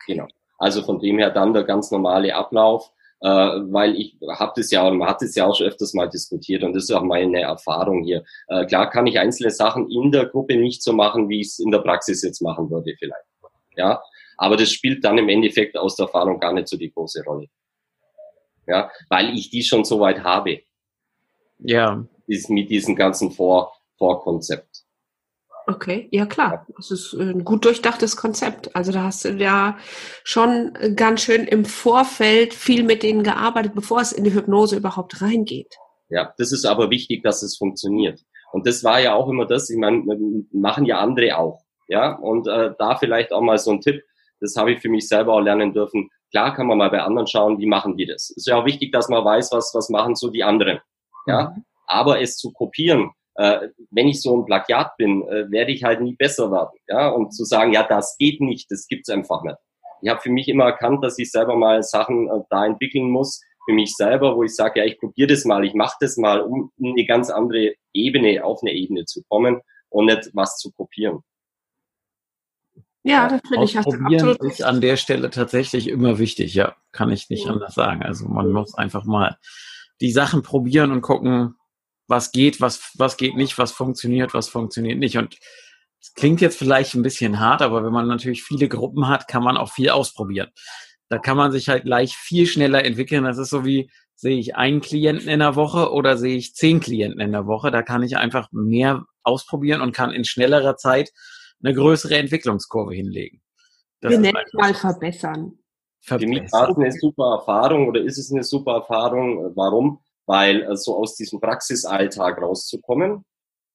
genau. 0.06 0.28
Also 0.58 0.82
von 0.82 0.98
dem 0.98 1.18
her 1.18 1.30
dann 1.30 1.52
der 1.52 1.64
ganz 1.64 1.90
normale 1.90 2.34
Ablauf, 2.34 2.92
äh, 3.22 3.28
weil 3.28 3.94
ich 3.96 4.16
habe 4.36 4.52
das 4.56 4.70
ja, 4.72 4.90
man 4.90 5.08
hat 5.08 5.22
das 5.22 5.34
ja 5.36 5.46
auch 5.46 5.56
schon 5.56 5.68
öfters 5.68 5.94
mal 5.94 6.08
diskutiert 6.08 6.64
und 6.64 6.74
das 6.74 6.84
ist 6.84 6.92
auch 6.92 7.02
meine 7.02 7.40
Erfahrung 7.42 8.02
hier. 8.02 8.24
Äh, 8.48 8.66
klar 8.66 8.90
kann 8.90 9.06
ich 9.06 9.18
einzelne 9.18 9.50
Sachen 9.50 9.88
in 9.90 10.10
der 10.10 10.26
Gruppe 10.26 10.56
nicht 10.56 10.82
so 10.82 10.92
machen, 10.92 11.28
wie 11.28 11.40
ich 11.40 11.48
es 11.48 11.58
in 11.60 11.70
der 11.70 11.78
Praxis 11.78 12.22
jetzt 12.22 12.42
machen 12.42 12.68
würde 12.70 12.94
vielleicht. 12.98 13.24
Ja, 13.76 14.02
aber 14.36 14.56
das 14.56 14.70
spielt 14.70 15.04
dann 15.04 15.18
im 15.18 15.28
Endeffekt 15.28 15.76
aus 15.76 15.94
der 15.96 16.06
Erfahrung 16.06 16.40
gar 16.40 16.52
nicht 16.52 16.68
so 16.68 16.76
die 16.76 16.90
große 16.90 17.22
Rolle. 17.24 17.46
Ja, 18.66 18.90
weil 19.08 19.36
ich 19.36 19.50
die 19.50 19.62
schon 19.62 19.84
so 19.84 20.00
weit 20.00 20.22
habe. 20.22 20.60
Ja. 21.58 22.04
Ist 22.26 22.50
mit 22.50 22.70
diesem 22.70 22.96
ganzen 22.96 23.30
Vor 23.30 23.72
Vorkonzept. 23.98 24.71
Okay, 25.66 26.08
ja 26.10 26.26
klar. 26.26 26.66
Das 26.76 26.90
ist 26.90 27.12
ein 27.14 27.44
gut 27.44 27.64
durchdachtes 27.64 28.16
Konzept. 28.16 28.74
Also 28.74 28.92
da 28.92 29.04
hast 29.04 29.24
du 29.24 29.30
ja 29.30 29.78
schon 30.24 30.72
ganz 30.96 31.22
schön 31.22 31.44
im 31.44 31.64
Vorfeld 31.64 32.54
viel 32.54 32.82
mit 32.82 33.02
denen 33.02 33.22
gearbeitet, 33.22 33.74
bevor 33.74 34.00
es 34.00 34.12
in 34.12 34.24
die 34.24 34.34
Hypnose 34.34 34.76
überhaupt 34.76 35.22
reingeht. 35.22 35.76
Ja, 36.08 36.34
das 36.36 36.52
ist 36.52 36.64
aber 36.64 36.90
wichtig, 36.90 37.22
dass 37.22 37.42
es 37.42 37.56
funktioniert. 37.56 38.20
Und 38.52 38.66
das 38.66 38.84
war 38.84 39.00
ja 39.00 39.14
auch 39.14 39.28
immer 39.28 39.46
das, 39.46 39.70
ich 39.70 39.78
meine, 39.78 40.02
machen 40.52 40.84
ja 40.84 40.98
andere 40.98 41.38
auch. 41.38 41.62
Ja, 41.88 42.16
und 42.16 42.46
äh, 42.46 42.72
da 42.78 42.96
vielleicht 42.96 43.32
auch 43.32 43.40
mal 43.40 43.58
so 43.58 43.70
ein 43.70 43.80
Tipp, 43.80 44.02
das 44.40 44.56
habe 44.56 44.72
ich 44.72 44.80
für 44.80 44.88
mich 44.88 45.08
selber 45.08 45.34
auch 45.34 45.40
lernen 45.40 45.72
dürfen. 45.72 46.10
Klar 46.30 46.54
kann 46.54 46.66
man 46.66 46.78
mal 46.78 46.90
bei 46.90 47.00
anderen 47.00 47.26
schauen, 47.26 47.58
wie 47.58 47.66
machen 47.66 47.96
die 47.96 48.06
das. 48.06 48.30
Ist 48.30 48.46
ja 48.46 48.56
auch 48.56 48.64
wichtig, 48.64 48.92
dass 48.92 49.08
man 49.08 49.24
weiß, 49.24 49.52
was, 49.52 49.72
was 49.74 49.88
machen 49.88 50.16
so 50.16 50.30
die 50.30 50.44
anderen. 50.44 50.80
Ja, 51.26 51.50
mhm. 51.50 51.64
aber 51.86 52.20
es 52.20 52.36
zu 52.36 52.52
kopieren, 52.52 53.10
äh, 53.34 53.68
wenn 53.90 54.08
ich 54.08 54.20
so 54.20 54.36
ein 54.36 54.44
Plagiat 54.44 54.96
bin, 54.96 55.22
äh, 55.28 55.50
werde 55.50 55.72
ich 55.72 55.84
halt 55.84 56.00
nie 56.00 56.14
besser 56.14 56.50
werden. 56.50 56.78
Ja, 56.88 57.08
und 57.08 57.32
zu 57.34 57.44
sagen, 57.44 57.72
ja, 57.72 57.82
das 57.82 58.16
geht 58.18 58.40
nicht, 58.40 58.70
das 58.70 58.86
gibt's 58.86 59.08
einfach 59.08 59.42
nicht. 59.42 59.56
Ich 60.02 60.10
habe 60.10 60.20
für 60.20 60.30
mich 60.30 60.48
immer 60.48 60.64
erkannt, 60.64 61.04
dass 61.04 61.18
ich 61.18 61.30
selber 61.30 61.56
mal 61.56 61.82
Sachen 61.82 62.28
äh, 62.28 62.40
da 62.50 62.66
entwickeln 62.66 63.10
muss, 63.10 63.40
für 63.64 63.72
mich 63.72 63.94
selber, 63.94 64.36
wo 64.36 64.42
ich 64.42 64.54
sage, 64.54 64.80
ja, 64.80 64.86
ich 64.86 64.98
probiere 64.98 65.28
das 65.28 65.44
mal, 65.44 65.64
ich 65.64 65.74
mache 65.74 65.96
das 66.00 66.16
mal, 66.16 66.40
um 66.40 66.72
in 66.78 66.92
eine 66.92 67.06
ganz 67.06 67.30
andere 67.30 67.74
Ebene, 67.92 68.44
auf 68.44 68.60
eine 68.62 68.72
Ebene 68.72 69.04
zu 69.04 69.22
kommen 69.28 69.60
und 69.88 70.06
nicht 70.06 70.30
was 70.34 70.56
zu 70.56 70.72
kopieren. 70.72 71.20
Ja, 73.04 73.28
das 73.28 73.40
finde 73.48 73.64
ich 73.64 73.76
absolut 73.76 74.42
ist 74.42 74.62
an 74.62 74.80
der 74.80 74.96
Stelle 74.96 75.30
tatsächlich 75.30 75.88
immer 75.88 76.18
wichtig, 76.18 76.54
ja, 76.54 76.76
kann 76.92 77.10
ich 77.10 77.30
nicht 77.30 77.46
ja. 77.46 77.52
anders 77.52 77.74
sagen. 77.74 78.02
Also 78.02 78.28
man 78.28 78.52
muss 78.52 78.74
einfach 78.74 79.04
mal 79.04 79.38
die 80.00 80.12
Sachen 80.12 80.42
probieren 80.42 80.92
und 80.92 81.02
gucken, 81.02 81.56
was 82.08 82.32
geht, 82.32 82.60
was, 82.60 82.92
was 82.96 83.16
geht 83.16 83.36
nicht, 83.36 83.58
was 83.58 83.72
funktioniert, 83.72 84.34
was 84.34 84.48
funktioniert 84.48 84.98
nicht. 84.98 85.18
Und 85.18 85.38
es 86.00 86.14
klingt 86.14 86.40
jetzt 86.40 86.58
vielleicht 86.58 86.94
ein 86.94 87.02
bisschen 87.02 87.40
hart, 87.40 87.62
aber 87.62 87.84
wenn 87.84 87.92
man 87.92 88.08
natürlich 88.08 88.42
viele 88.42 88.68
Gruppen 88.68 89.08
hat, 89.08 89.28
kann 89.28 89.44
man 89.44 89.56
auch 89.56 89.72
viel 89.72 89.90
ausprobieren. 89.90 90.50
Da 91.08 91.18
kann 91.18 91.36
man 91.36 91.52
sich 91.52 91.68
halt 91.68 91.84
gleich 91.84 92.16
viel 92.16 92.46
schneller 92.46 92.84
entwickeln. 92.84 93.24
Das 93.24 93.38
ist 93.38 93.50
so 93.50 93.64
wie, 93.64 93.90
sehe 94.16 94.38
ich 94.38 94.56
einen 94.56 94.80
Klienten 94.80 95.28
in 95.28 95.40
der 95.40 95.56
Woche 95.56 95.92
oder 95.92 96.16
sehe 96.16 96.36
ich 96.36 96.54
zehn 96.54 96.80
Klienten 96.80 97.20
in 97.20 97.32
der 97.32 97.46
Woche. 97.46 97.70
Da 97.70 97.82
kann 97.82 98.02
ich 98.02 98.16
einfach 98.16 98.48
mehr 98.52 99.04
ausprobieren 99.22 99.80
und 99.80 99.92
kann 99.92 100.12
in 100.12 100.24
schnellerer 100.24 100.76
Zeit 100.76 101.10
eine 101.62 101.74
größere 101.74 102.16
Entwicklungskurve 102.16 102.94
hinlegen. 102.94 103.42
Das 104.00 104.10
Wir 104.10 104.18
nennen 104.18 104.38
es 104.44 104.52
mal 104.52 104.74
verbessern. 104.74 105.58
verbessern. 106.00 106.34
Für 106.34 106.40
mich 106.40 106.52
war 106.52 106.70
es 106.70 106.76
eine 106.76 106.92
super 106.92 107.38
Erfahrung 107.38 107.88
oder 107.88 108.00
ist 108.00 108.18
es 108.18 108.32
eine 108.32 108.42
super 108.42 108.74
Erfahrung. 108.74 109.52
Warum? 109.54 110.00
Weil 110.26 110.62
äh, 110.62 110.76
so 110.76 110.96
aus 110.96 111.16
diesem 111.16 111.40
Praxisalltag 111.40 112.40
rauszukommen, 112.40 113.24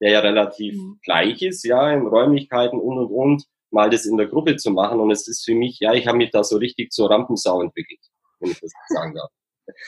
der 0.01 0.12
ja 0.12 0.19
relativ 0.19 0.75
mhm. 0.75 0.99
gleich 1.03 1.41
ist, 1.41 1.63
ja, 1.63 1.91
in 1.91 2.07
Räumlichkeiten 2.07 2.79
und 2.79 2.97
und 2.97 3.12
und, 3.12 3.43
mal 3.71 3.89
das 3.89 4.05
in 4.05 4.17
der 4.17 4.27
Gruppe 4.27 4.55
zu 4.55 4.71
machen. 4.71 4.99
Und 4.99 5.12
es 5.12 5.27
ist 5.27 5.45
für 5.45 5.55
mich, 5.55 5.79
ja, 5.79 5.93
ich 5.93 6.07
habe 6.07 6.17
mich 6.17 6.31
da 6.31 6.43
so 6.43 6.57
richtig 6.57 6.91
zur 6.91 7.10
Rampensau 7.10 7.62
entwickelt, 7.62 7.99
wenn 8.39 8.51
ich 8.51 8.60
das 8.60 8.71
sagen 8.89 9.13
darf. 9.13 9.29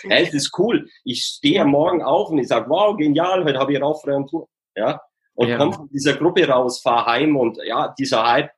Ja, 0.03 0.17
es 0.17 0.33
ist 0.33 0.51
cool. 0.59 0.89
Ich 1.05 1.23
stehe 1.23 1.61
am 1.61 1.69
Morgen 1.69 2.01
auf 2.01 2.31
und 2.31 2.37
ich 2.37 2.49
sage, 2.49 2.69
wow, 2.69 2.97
genial, 2.97 3.45
heute 3.45 3.59
habe 3.59 3.71
ich 3.71 3.81
rauchfrei 3.81 4.13
und 4.13 4.29
Tour. 4.29 4.49
Ja. 4.75 4.99
Und 5.35 5.47
ja. 5.47 5.57
komme 5.57 5.71
von 5.71 5.87
dieser 5.87 6.17
Gruppe 6.17 6.45
raus, 6.45 6.81
fahre 6.81 7.05
heim 7.05 7.37
und 7.37 7.57
ja, 7.65 7.95
dieser 7.97 8.29
Hype, 8.29 8.51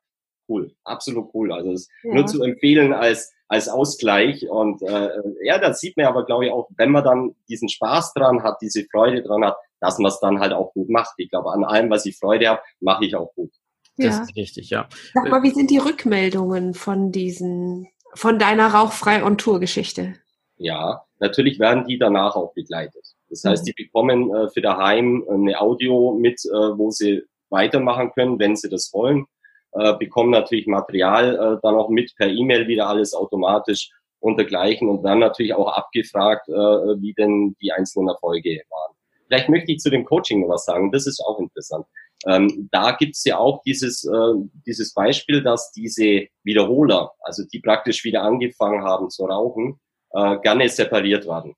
cool, 0.48 0.74
absolut 0.84 1.30
cool. 1.34 1.52
Also 1.52 1.72
es 1.72 1.88
ja. 2.02 2.14
nur 2.14 2.26
zu 2.26 2.42
empfehlen 2.42 2.92
als 2.92 3.32
als 3.52 3.68
Ausgleich. 3.68 4.48
Und 4.48 4.80
äh, 4.80 5.10
ja, 5.44 5.58
das 5.58 5.78
sieht 5.78 5.98
man 5.98 6.06
aber, 6.06 6.24
glaube 6.24 6.46
ich, 6.46 6.52
auch, 6.52 6.70
wenn 6.78 6.90
man 6.90 7.04
dann 7.04 7.34
diesen 7.50 7.68
Spaß 7.68 8.14
dran 8.14 8.42
hat, 8.42 8.56
diese 8.62 8.86
Freude 8.90 9.22
dran 9.22 9.44
hat, 9.44 9.58
dass 9.78 9.98
man 9.98 10.10
es 10.10 10.18
dann 10.20 10.40
halt 10.40 10.54
auch 10.54 10.72
gut 10.72 10.88
macht. 10.88 11.12
Ich 11.18 11.28
glaube, 11.28 11.52
an 11.52 11.62
allem, 11.62 11.90
was 11.90 12.06
ich 12.06 12.16
Freude 12.16 12.48
habe, 12.48 12.62
mache 12.80 13.04
ich 13.04 13.14
auch 13.14 13.30
gut. 13.34 13.52
Das 13.98 14.16
ja. 14.16 14.22
ist 14.22 14.36
richtig, 14.36 14.70
ja. 14.70 14.88
Sag 15.12 15.28
mal, 15.28 15.42
wie 15.42 15.50
sind 15.50 15.70
die 15.70 15.76
Rückmeldungen 15.76 16.72
von 16.72 17.12
diesen, 17.12 17.88
von 18.14 18.38
deiner 18.38 18.68
Rauchfrei- 18.68 19.22
und 19.22 19.38
Tour-Geschichte? 19.38 20.14
Ja, 20.56 21.04
natürlich 21.18 21.58
werden 21.58 21.84
die 21.86 21.98
danach 21.98 22.36
auch 22.36 22.54
begleitet. 22.54 23.04
Das 23.28 23.44
heißt, 23.44 23.64
mhm. 23.64 23.66
die 23.66 23.84
bekommen 23.84 24.34
äh, 24.34 24.48
für 24.48 24.62
daheim 24.62 25.26
eine 25.28 25.60
Audio 25.60 26.16
mit, 26.18 26.42
äh, 26.46 26.78
wo 26.78 26.90
sie 26.90 27.20
weitermachen 27.50 28.12
können, 28.14 28.38
wenn 28.38 28.56
sie 28.56 28.70
das 28.70 28.94
wollen 28.94 29.26
äh, 29.72 29.94
bekommen 29.94 30.30
natürlich 30.30 30.66
Material 30.66 31.34
äh, 31.34 31.60
dann 31.62 31.74
auch 31.74 31.88
mit 31.88 32.14
per 32.16 32.28
E-Mail 32.28 32.68
wieder 32.68 32.88
alles 32.88 33.14
automatisch 33.14 33.90
und 34.20 34.36
dergleichen 34.36 34.88
und 34.88 35.02
werden 35.02 35.18
natürlich 35.18 35.54
auch 35.54 35.68
abgefragt, 35.68 36.48
äh, 36.48 36.52
wie 36.52 37.14
denn 37.14 37.56
die 37.60 37.72
einzelnen 37.72 38.08
Erfolge 38.08 38.62
waren. 38.70 38.94
Vielleicht 39.26 39.48
möchte 39.48 39.72
ich 39.72 39.78
zu 39.78 39.90
dem 39.90 40.04
Coaching 40.04 40.42
noch 40.42 40.50
was 40.50 40.64
sagen, 40.64 40.92
das 40.92 41.06
ist 41.06 41.20
auch 41.20 41.40
interessant. 41.40 41.86
Ähm, 42.26 42.68
da 42.70 42.92
gibt's 42.92 43.24
ja 43.24 43.38
auch 43.38 43.62
dieses, 43.62 44.04
äh, 44.04 44.34
dieses 44.66 44.94
Beispiel, 44.94 45.42
dass 45.42 45.72
diese 45.72 46.26
Wiederholer, 46.44 47.12
also 47.20 47.42
die 47.52 47.60
praktisch 47.60 48.04
wieder 48.04 48.22
angefangen 48.22 48.84
haben 48.84 49.10
zu 49.10 49.24
rauchen, 49.24 49.80
äh, 50.10 50.38
gerne 50.38 50.68
separiert 50.68 51.26
werden. 51.26 51.54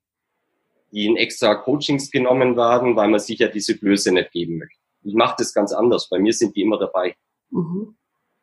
Die 0.92 1.07
in 1.07 1.16
extra 1.16 1.57
Coachings 1.57 2.11
genommen 2.11 2.57
werden, 2.57 2.96
weil 2.96 3.09
man 3.09 3.20
sich 3.20 3.40
ja 3.40 3.48
diese 3.48 3.77
Blöße 3.77 4.12
nicht 4.12 4.31
geben 4.31 4.59
möchte. 4.59 4.81
Ich 5.03 5.14
mache 5.14 5.35
das 5.38 5.53
ganz 5.53 5.72
anders. 5.72 6.09
Bei 6.09 6.18
mir 6.18 6.33
sind 6.33 6.57
die 6.57 6.62
immer 6.62 6.79
dabei. 6.79 7.14
Mhm. 7.50 7.96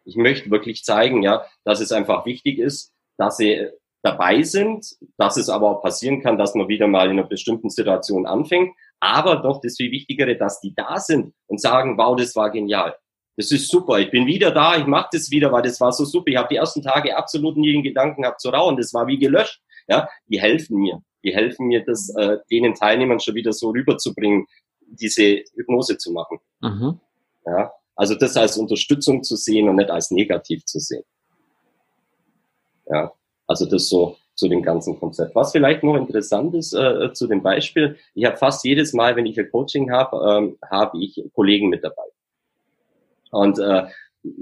Ich 0.04 0.16
möchte 0.16 0.50
wirklich 0.50 0.84
zeigen, 0.84 1.24
ja, 1.24 1.46
dass 1.64 1.80
es 1.80 1.92
einfach 1.92 2.26
wichtig 2.26 2.60
ist, 2.60 2.94
dass 3.18 3.38
sie 3.38 3.70
dabei 4.04 4.42
sind, 4.42 4.86
dass 5.18 5.38
es 5.38 5.50
aber 5.50 5.70
auch 5.70 5.82
passieren 5.82 6.22
kann, 6.22 6.38
dass 6.38 6.56
man 6.56 6.68
wieder 6.68 6.88
mal 6.88 7.06
in 7.06 7.20
einer 7.20 7.28
bestimmten 7.28 7.70
Situation 7.70 8.26
anfängt. 8.26 8.74
Aber 9.00 9.38
doch 9.38 9.62
das 9.62 9.78
viel 9.78 9.92
Wichtigere, 9.92 10.36
dass 10.36 10.60
die 10.60 10.74
da 10.76 10.98
sind 10.98 11.34
und 11.48 11.62
sagen, 11.62 11.98
wow, 11.98 12.16
das 12.16 12.36
war 12.36 12.52
genial. 12.52 12.96
Das 13.38 13.52
ist 13.52 13.70
super. 13.70 14.00
Ich 14.00 14.12
bin 14.12 14.26
wieder 14.26 14.52
da. 14.52 14.78
Ich 14.78 14.86
mache 14.86 15.10
das 15.14 15.32
wieder, 15.32 15.52
weil 15.52 15.64
das 15.64 15.80
war 15.80 15.92
so 15.92 16.06
super. 16.06 16.30
Ich 16.30 16.38
habe 16.38 16.50
die 16.50 16.58
ersten 16.58 16.82
Tage 16.82 17.18
absolut 17.18 17.58
nie 17.58 17.72
den 17.72 17.84
Gedanken 17.84 18.24
gehabt 18.24 18.42
zu 18.42 18.50
rauchen. 18.50 18.78
Das 18.78 18.94
war 18.94 19.08
wie 19.08 19.18
gelöscht. 19.18 19.62
Ja, 19.88 20.08
die 20.28 20.40
helfen 20.40 20.78
mir. 20.78 21.02
Die 21.24 21.34
helfen 21.34 21.68
mir, 21.68 21.84
das 21.86 22.14
äh, 22.16 22.38
denen 22.50 22.74
Teilnehmern 22.74 23.20
schon 23.20 23.36
wieder 23.36 23.54
so 23.54 23.70
rüberzubringen, 23.70 24.48
diese 24.82 25.44
Hypnose 25.56 25.98
zu 25.98 26.12
machen. 26.12 26.40
Mhm. 26.62 27.00
Ja, 27.46 27.72
also 28.02 28.16
das 28.16 28.36
als 28.36 28.58
Unterstützung 28.58 29.22
zu 29.22 29.36
sehen 29.36 29.70
und 29.70 29.76
nicht 29.76 29.92
als 29.92 30.10
negativ 30.10 30.66
zu 30.66 30.80
sehen. 30.80 31.04
Ja, 32.88 33.14
also 33.46 33.68
das 33.68 33.90
so 33.90 34.18
zu 34.34 34.48
dem 34.48 34.64
ganzen 34.64 35.00
Konzept. 35.00 35.36
Was 35.36 35.52
vielleicht 35.52 35.84
noch 35.84 35.96
interessant 35.96 36.56
ist 36.56 36.74
äh, 36.74 37.14
zu 37.14 37.28
dem 37.28 37.44
Beispiel, 37.44 38.00
ich 38.16 38.26
habe 38.26 38.38
fast 38.38 38.66
jedes 38.66 38.94
Mal, 38.94 39.16
wenn 39.16 39.28
ich 39.28 39.40
ein 39.40 39.52
Coaching 39.52 39.92
habe, 39.92 40.18
ähm, 40.28 40.58
habe 40.68 40.98
ich 40.98 41.24
Kollegen 41.36 41.70
mit 41.70 41.84
dabei. 41.84 42.02
Und 43.30 43.60
äh, 43.60 43.84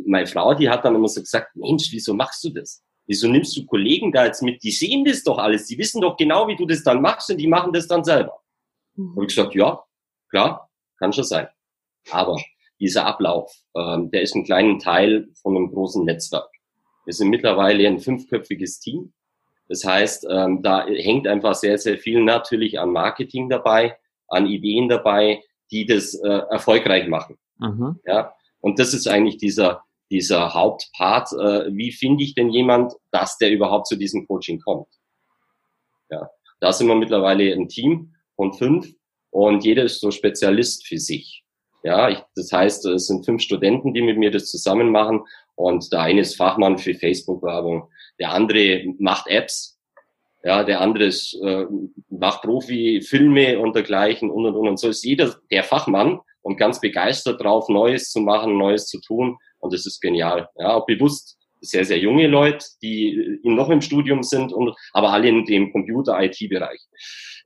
meine 0.06 0.28
Frau, 0.28 0.54
die 0.54 0.69
hat 0.69 0.86
dann 0.86 0.95
immer 0.95 1.10
so 1.10 1.19
gesagt, 1.19 1.54
Mensch, 1.58 1.89
wieso 1.91 2.13
machst 2.13 2.41
du 2.45 2.52
das? 2.52 2.82
Wieso 3.08 3.28
nimmst 3.28 3.58
du 3.58 3.65
Kollegen 3.65 4.13
da 4.13 4.24
jetzt 4.24 4.41
mit? 4.41 4.63
Die 4.63 4.72
sehen 4.72 5.04
das 5.04 5.22
doch 5.22 5.38
alles, 5.38 5.65
die 5.65 5.78
wissen 5.78 6.00
doch 6.00 6.15
genau, 6.15 6.48
wie 6.48 6.56
du 6.56 6.65
das 6.65 6.82
dann 6.82 7.02
machst 7.02 7.30
und 7.30 7.38
die 7.38 7.48
machen 7.48 7.74
das 7.74 7.89
dann 7.89 8.06
selber. 8.06 8.39
Mhm. 8.95 9.17
Habe 9.17 9.26
ich 9.26 9.36
gesagt, 9.36 9.54
ja, 9.54 9.84
klar, 10.30 10.69
kann 10.98 11.12
schon 11.12 11.26
sein. 11.26 11.50
Aber 12.10 12.38
dieser 12.80 13.06
Ablauf, 13.06 13.54
ähm, 13.76 14.12
der 14.12 14.22
ist 14.22 14.36
ein 14.36 14.44
kleiner 14.44 14.78
Teil 14.80 15.30
von 15.42 15.56
einem 15.56 15.72
großen 15.72 16.06
Netzwerk. 16.06 16.50
Wir 17.06 17.13
sind 17.13 17.30
mittlerweile 17.30 17.88
ein 17.88 18.00
fünfköpfiges 18.00 18.80
Team. 18.80 19.13
Das 19.68 19.84
heißt, 19.84 20.28
ähm, 20.30 20.62
da 20.63 20.86
hängt 20.86 21.28
einfach 21.28 21.56
sehr, 21.56 21.78
sehr 21.78 21.98
viel 21.98 22.24
natürlich 22.24 22.80
an 22.80 22.92
Marketing 22.92 23.50
dabei, 23.50 23.98
an 24.28 24.48
Ideen 24.48 24.89
dabei, 24.89 25.44
die 25.72 25.86
das 25.86 26.15
äh, 26.15 26.28
erfolgreich 26.50 27.08
machen. 27.08 27.38
Mhm. 27.60 28.00
Ja, 28.06 28.34
und 28.62 28.80
das 28.80 28.94
ist 28.94 29.08
eigentlich 29.08 29.38
dieser 29.38 29.84
dieser 30.12 30.54
Hauptpart. 30.54 31.32
Äh, 31.34 31.76
wie 31.76 31.92
finde 31.92 32.24
ich 32.24 32.34
denn 32.34 32.50
jemand, 32.50 32.94
dass 33.12 33.38
der 33.38 33.52
überhaupt 33.52 33.88
zu 33.88 33.96
diesem 33.96 34.28
Coaching 34.28 34.60
kommt? 34.60 34.88
Ja, 36.10 36.30
da 36.60 36.74
sind 36.74 36.88
wir 36.88 36.96
mittlerweile 36.96 37.54
ein 37.54 37.68
Team 37.68 38.15
von 38.36 38.54
fünf 38.54 38.92
und 39.30 39.63
jeder 39.63 39.84
ist 39.84 40.00
so 40.00 40.12
Spezialist 40.12 40.88
für 40.88 40.98
sich. 40.98 41.44
Ja, 41.84 42.10
ich, 42.10 42.22
das 42.36 42.52
heißt, 42.52 42.86
es 42.88 43.08
sind 43.08 43.26
fünf 43.26 43.42
Studenten, 43.42 43.94
die 43.94 44.02
mit 44.02 44.18
mir 44.18 44.32
das 44.32 44.50
zusammen 44.50 44.92
machen 44.92 45.22
und 45.56 45.92
der 45.92 46.02
eine 46.02 46.22
ist 46.22 46.36
Fachmann 46.36 46.78
für 46.78 46.94
Facebook-Werbung, 46.94 47.89
der 48.20 48.32
andere 48.32 48.84
macht 48.98 49.28
Apps, 49.28 49.80
ja, 50.44 50.63
der 50.63 50.82
andere 50.82 51.06
ist, 51.06 51.38
äh, 51.44 51.65
macht 52.10 52.42
Profi-Filme 52.44 53.60
und 53.60 53.76
dergleichen 53.76 54.30
und 54.30 54.46
und 54.46 54.56
und 54.56 54.68
und 54.70 54.80
so 54.80 54.89
ist 54.89 55.04
jeder 55.04 55.36
der 55.52 55.63
Fachmann 55.63 56.20
und 56.42 56.58
ganz 56.58 56.80
begeistert 56.80 57.42
drauf, 57.42 57.70
Neues 57.70 58.12
zu 58.12 58.22
machen, 58.22 58.58
Neues 58.58 58.88
zu 58.88 59.00
tun 59.02 59.38
und 59.60 59.74
das 59.74 59.86
ist 59.86 60.00
genial. 60.00 60.50
Ja, 60.58 60.76
auch 60.76 60.86
bewusst 60.86 61.38
sehr, 61.62 61.84
sehr 61.86 62.00
junge 62.00 62.28
Leute, 62.28 62.65
die 62.82 63.39
noch 63.44 63.70
im 63.70 63.82
Studium 63.82 64.24
sind 64.24 64.54
und 64.54 64.74
aber 64.94 65.12
alle 65.12 65.28
in 65.28 65.46
dem 65.46 65.72
Computer-IT-Bereich. 65.72 66.80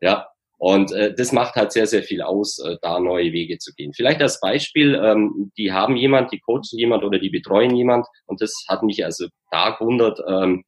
Ja, 0.02 0.28
und 0.64 0.94
äh, 0.94 1.14
das 1.14 1.34
macht 1.34 1.56
halt 1.56 1.74
sehr, 1.74 1.88
sehr 1.88 2.04
viel 2.04 2.22
aus, 2.22 2.58
äh, 2.60 2.78
da 2.82 2.98
neue 2.98 3.34
Wege 3.34 3.58
zu 3.58 3.74
gehen. 3.74 3.92
Vielleicht 3.94 4.22
als 4.22 4.40
Beispiel, 4.40 4.96
ähm, 4.96 5.52
die 5.58 5.74
haben 5.74 5.98
jemand, 5.98 6.32
die 6.32 6.40
coachen 6.40 6.80
jemand 6.80 7.04
oder 7.04 7.20
die 7.20 7.30
betreuen 7.30 7.76
jemand 7.76 8.08
und 8.28 8.40
das 8.40 8.64
hat 8.70 8.82
mich 8.82 9.04
also 9.04 9.28
da 9.52 9.72
gewundert, 9.72 10.22
ähm, 10.26 10.64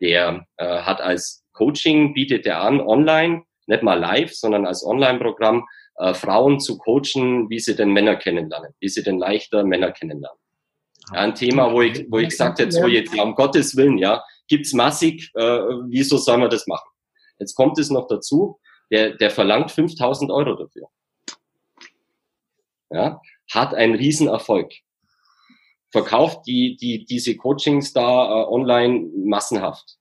der 0.00 0.46
äh, 0.56 0.78
hat 0.78 1.02
als 1.02 1.44
Coaching, 1.52 2.14
bietet 2.14 2.46
er 2.46 2.62
an, 2.62 2.80
online, 2.80 3.42
nicht 3.66 3.82
mal 3.82 4.00
live, 4.00 4.32
sondern 4.32 4.64
als 4.64 4.82
Online-Programm, 4.82 5.66
äh, 5.98 6.14
Frauen 6.14 6.58
zu 6.58 6.78
coachen, 6.78 7.50
wie 7.50 7.58
sie 7.58 7.76
denn 7.76 7.90
Männer 7.90 8.16
kennenlernen, 8.16 8.72
wie 8.80 8.88
sie 8.88 9.02
denn 9.02 9.18
leichter 9.18 9.62
Männer 9.62 9.92
kennenlernen. 9.92 10.40
Ja, 11.12 11.18
ein 11.18 11.34
Thema, 11.34 11.70
wo 11.70 11.82
ich, 11.82 12.06
wo 12.08 12.16
ich 12.16 12.30
gesagt 12.30 12.60
hätte, 12.60 12.72
so 12.72 12.86
jetzt, 12.86 13.14
ja, 13.14 13.22
um 13.22 13.34
Gottes 13.34 13.76
Willen, 13.76 13.98
ja, 13.98 14.24
gibt's 14.48 14.72
massig, 14.72 15.30
äh, 15.34 15.58
wieso 15.88 16.16
soll 16.16 16.38
man 16.38 16.48
das 16.48 16.66
machen? 16.66 16.88
Jetzt 17.38 17.54
kommt 17.54 17.78
es 17.78 17.90
noch 17.90 18.06
dazu, 18.06 18.58
der, 18.90 19.14
der 19.16 19.30
verlangt 19.30 19.70
5000 19.70 20.30
Euro 20.30 20.54
dafür. 20.54 20.88
Ja, 22.90 23.20
hat 23.52 23.74
einen 23.74 23.94
Riesenerfolg. 23.94 24.72
Verkauft 25.90 26.46
die, 26.46 26.76
die, 26.76 27.04
diese 27.04 27.36
Coachings 27.36 27.92
da 27.92 28.02
äh, 28.02 28.46
online 28.46 29.10
massenhaft. 29.16 29.96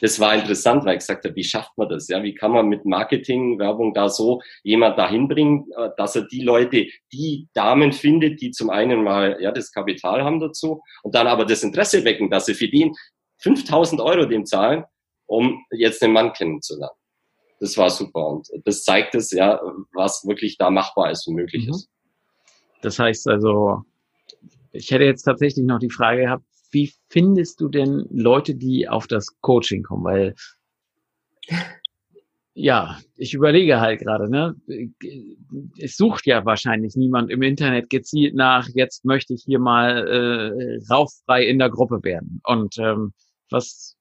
Das 0.00 0.20
war 0.20 0.34
interessant, 0.34 0.84
weil 0.84 0.94
ich 0.94 1.00
gesagt 1.00 1.24
habe, 1.24 1.34
wie 1.34 1.44
schafft 1.44 1.76
man 1.76 1.88
das? 1.88 2.08
Ja, 2.08 2.22
wie 2.22 2.34
kann 2.34 2.52
man 2.52 2.68
mit 2.68 2.84
Marketing, 2.84 3.58
Werbung 3.58 3.94
da 3.94 4.08
so 4.08 4.40
jemand 4.62 4.98
dahin 4.98 5.28
bringen, 5.28 5.66
äh, 5.76 5.90
dass 5.96 6.16
er 6.16 6.22
die 6.22 6.42
Leute, 6.42 6.86
die 7.12 7.48
Damen 7.54 7.92
findet, 7.92 8.40
die 8.40 8.50
zum 8.50 8.70
einen 8.70 9.02
mal 9.02 9.38
ja 9.40 9.50
das 9.50 9.72
Kapital 9.72 10.22
haben 10.22 10.40
dazu 10.40 10.82
und 11.02 11.14
dann 11.14 11.26
aber 11.26 11.44
das 11.44 11.62
Interesse 11.62 12.04
wecken, 12.04 12.30
dass 12.30 12.46
sie 12.46 12.54
für 12.54 12.68
den 12.68 12.94
5000 13.38 14.00
Euro 14.00 14.26
dem 14.26 14.44
zahlen, 14.44 14.84
um 15.26 15.64
jetzt 15.70 16.02
den 16.02 16.12
Mann 16.12 16.32
kennenzulernen 16.32 16.97
das 17.60 17.76
war 17.76 17.90
super. 17.90 18.26
Und 18.26 18.48
das 18.64 18.84
zeigt 18.84 19.14
es 19.14 19.30
ja, 19.30 19.60
was 19.92 20.24
wirklich 20.26 20.58
da 20.58 20.70
machbar 20.70 21.10
ist 21.10 21.26
und 21.26 21.34
möglich 21.34 21.66
mhm. 21.66 21.74
ist. 21.74 21.88
Das 22.82 22.98
heißt 22.98 23.28
also, 23.28 23.82
ich 24.72 24.90
hätte 24.90 25.04
jetzt 25.04 25.22
tatsächlich 25.22 25.66
noch 25.66 25.80
die 25.80 25.90
Frage 25.90 26.22
gehabt, 26.22 26.44
wie 26.70 26.92
findest 27.08 27.60
du 27.60 27.68
denn 27.68 28.06
Leute, 28.10 28.54
die 28.54 28.88
auf 28.88 29.06
das 29.06 29.40
Coaching 29.40 29.82
kommen? 29.82 30.04
Weil, 30.04 30.34
ja, 32.54 32.98
ich 33.16 33.34
überlege 33.34 33.80
halt 33.80 34.00
gerade, 34.00 34.30
ne? 34.30 34.54
Es 35.78 35.96
sucht 35.96 36.26
ja 36.26 36.44
wahrscheinlich 36.44 36.94
niemand 36.94 37.30
im 37.30 37.42
Internet 37.42 37.88
gezielt 37.88 38.34
nach, 38.34 38.68
jetzt 38.74 39.04
möchte 39.04 39.32
ich 39.32 39.44
hier 39.44 39.58
mal 39.58 40.06
äh, 40.06 40.92
rauffrei 40.92 41.46
in 41.46 41.58
der 41.58 41.70
Gruppe 41.70 42.00
werden. 42.02 42.40
Und 42.44 42.76
ähm, 42.78 43.14
was, 43.50 43.96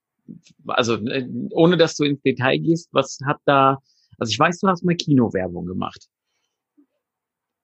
also 0.67 0.95
äh, 0.95 1.27
ohne 1.51 1.77
dass 1.77 1.95
du 1.95 2.03
ins 2.03 2.21
Detail 2.21 2.57
gehst, 2.59 2.89
was 2.91 3.19
hat 3.25 3.37
da, 3.45 3.77
also 4.17 4.31
ich 4.31 4.39
weiß, 4.39 4.59
du 4.59 4.67
hast 4.67 4.83
mal 4.83 4.95
Kinowerbung 4.95 5.65
gemacht. 5.65 6.07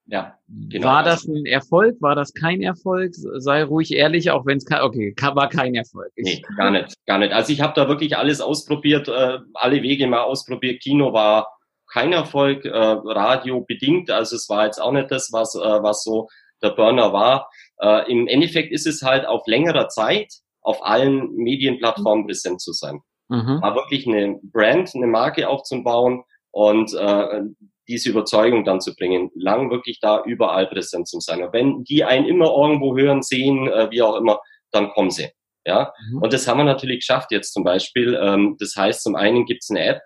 Ja, 0.05 0.37
genau. 0.47 0.87
War 0.87 1.03
das 1.03 1.25
ein 1.25 1.45
Erfolg? 1.45 1.95
War 2.01 2.13
das 2.13 2.33
kein 2.33 2.61
Erfolg? 2.61 3.13
Sei 3.13 3.63
ruhig 3.63 3.93
ehrlich, 3.93 4.31
auch 4.31 4.45
wenn 4.45 4.57
es 4.57 4.65
kein, 4.65 4.81
okay, 4.81 5.15
war 5.17 5.47
kein 5.47 5.75
Erfolg. 5.75 6.11
Nee, 6.17 6.41
gar 6.57 6.71
nicht, 6.71 6.93
gar 7.05 7.19
nicht. 7.19 7.31
Also 7.31 7.53
ich 7.53 7.61
habe 7.61 7.73
da 7.73 7.87
wirklich 7.87 8.17
alles 8.17 8.41
ausprobiert, 8.41 9.07
äh, 9.07 9.39
alle 9.53 9.81
Wege 9.81 10.07
mal 10.07 10.23
ausprobiert. 10.23 10.81
Kino 10.81 11.13
war 11.13 11.47
kein 11.89 12.11
Erfolg, 12.11 12.65
äh, 12.65 12.69
Radio 12.69 13.61
bedingt, 13.61 14.09
also 14.09 14.35
es 14.35 14.49
war 14.49 14.65
jetzt 14.65 14.81
auch 14.81 14.91
nicht 14.91 15.11
das, 15.11 15.29
was, 15.31 15.55
äh, 15.55 15.59
was 15.83 16.03
so 16.03 16.27
der 16.61 16.71
Burner 16.71 17.13
war. 17.13 17.49
Äh, 17.79 18.11
Im 18.11 18.27
Endeffekt 18.27 18.73
ist 18.73 18.87
es 18.87 19.03
halt 19.03 19.25
auf 19.25 19.43
längerer 19.45 19.87
Zeit 19.87 20.33
auf 20.63 20.83
allen 20.85 21.33
Medienplattformen 21.35 22.25
präsent 22.25 22.61
zu 22.61 22.71
sein. 22.73 23.01
Mhm. 23.29 23.61
War 23.61 23.75
wirklich 23.75 24.07
eine 24.07 24.39
Brand, 24.41 24.91
eine 24.95 25.07
Marke 25.07 25.47
aufzubauen 25.47 26.23
und 26.51 26.93
äh, 26.93 27.41
diese 27.87 28.09
Überzeugung 28.09 28.63
dann 28.63 28.81
zu 28.81 28.95
bringen, 28.95 29.29
lang 29.35 29.69
wirklich 29.69 29.99
da 29.99 30.23
überall 30.23 30.67
präsent 30.67 31.07
zu 31.07 31.19
sein. 31.19 31.43
Und 31.43 31.53
wenn 31.53 31.83
die 31.83 32.03
einen 32.03 32.25
immer 32.25 32.51
irgendwo 32.51 32.97
hören, 32.97 33.21
sehen, 33.21 33.67
äh, 33.67 33.89
wie 33.91 34.01
auch 34.01 34.15
immer, 34.15 34.39
dann 34.71 34.89
kommen 34.91 35.11
sie. 35.11 35.29
Ja, 35.65 35.93
mhm. 36.09 36.21
und 36.21 36.33
das 36.33 36.47
haben 36.47 36.57
wir 36.57 36.65
natürlich 36.65 36.99
geschafft 36.99 37.31
jetzt 37.31 37.53
zum 37.53 37.63
Beispiel. 37.63 38.19
Ähm, 38.21 38.57
das 38.59 38.75
heißt, 38.75 39.01
zum 39.01 39.15
einen 39.15 39.45
gibt 39.45 39.63
es 39.63 39.69
eine 39.69 39.85
App, 39.85 40.01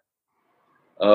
äh, 0.99 1.05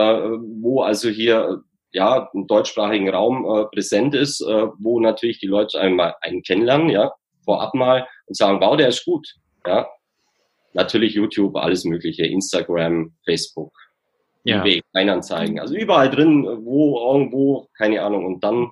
wo 0.61 0.83
also 0.83 1.09
hier 1.09 1.63
ja 1.93 2.29
im 2.35 2.47
deutschsprachigen 2.47 3.09
Raum 3.09 3.45
äh, 3.45 3.65
präsent 3.67 4.15
ist, 4.15 4.41
äh, 4.41 4.67
wo 4.79 4.99
natürlich 4.99 5.39
die 5.39 5.47
Leute 5.47 5.81
einmal 5.81 6.17
einen 6.23 6.43
kennenlernen, 6.43 6.89
ja, 6.89 7.13
vorab 7.45 7.75
mal 7.75 8.07
und 8.27 8.37
sagen, 8.37 8.61
wow, 8.61 8.77
der 8.77 8.89
ist 8.89 9.05
gut. 9.05 9.27
Ja, 9.67 9.89
natürlich 10.73 11.15
YouTube, 11.15 11.57
alles 11.57 11.85
Mögliche, 11.85 12.27
Instagram, 12.27 13.15
Facebook, 13.25 13.73
ja. 14.45 14.61
eBay, 14.61 14.83
Kleinanzeigen, 14.93 15.61
also 15.61 15.75
überall 15.75 16.11
drin, 16.11 16.45
wo 16.65 16.99
irgendwo, 17.13 17.69
keine 17.77 18.03
Ahnung. 18.03 18.25
Und 18.27 18.43
dann 18.43 18.71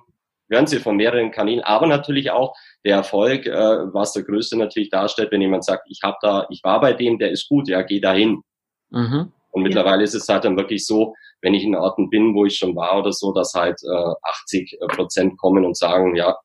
hören 0.49 0.67
sie 0.67 0.79
von 0.79 0.97
mehreren 0.97 1.31
Kanälen, 1.31 1.63
aber 1.63 1.87
natürlich 1.87 2.31
auch 2.31 2.53
der 2.83 2.97
Erfolg, 2.97 3.45
äh, 3.45 3.53
was 3.93 4.13
der 4.13 4.23
größte 4.23 4.57
natürlich 4.57 4.89
darstellt, 4.89 5.31
wenn 5.31 5.41
jemand 5.41 5.63
sagt, 5.63 5.87
ich 5.89 5.99
habe 6.03 6.17
da, 6.21 6.45
ich 6.49 6.63
war 6.63 6.81
bei 6.81 6.93
dem, 6.93 7.17
der 7.17 7.31
ist 7.31 7.47
gut, 7.47 7.67
ja, 7.69 7.81
geh 7.83 8.01
dahin. 8.01 8.41
Mhm. 8.89 9.31
Und 9.51 9.63
mittlerweile 9.63 9.99
ja. 9.99 10.03
ist 10.03 10.13
es 10.13 10.27
halt 10.27 10.43
dann 10.43 10.57
wirklich 10.57 10.85
so, 10.85 11.13
wenn 11.41 11.53
ich 11.53 11.63
in 11.63 11.75
Orten 11.75 12.09
bin, 12.09 12.35
wo 12.35 12.45
ich 12.45 12.57
schon 12.57 12.75
war 12.75 12.99
oder 12.99 13.11
so, 13.11 13.33
dass 13.33 13.53
halt 13.53 13.79
äh, 13.83 14.13
80 14.23 14.77
Prozent 14.89 15.37
kommen 15.37 15.65
und 15.65 15.77
sagen, 15.77 16.15
ja, 16.15 16.37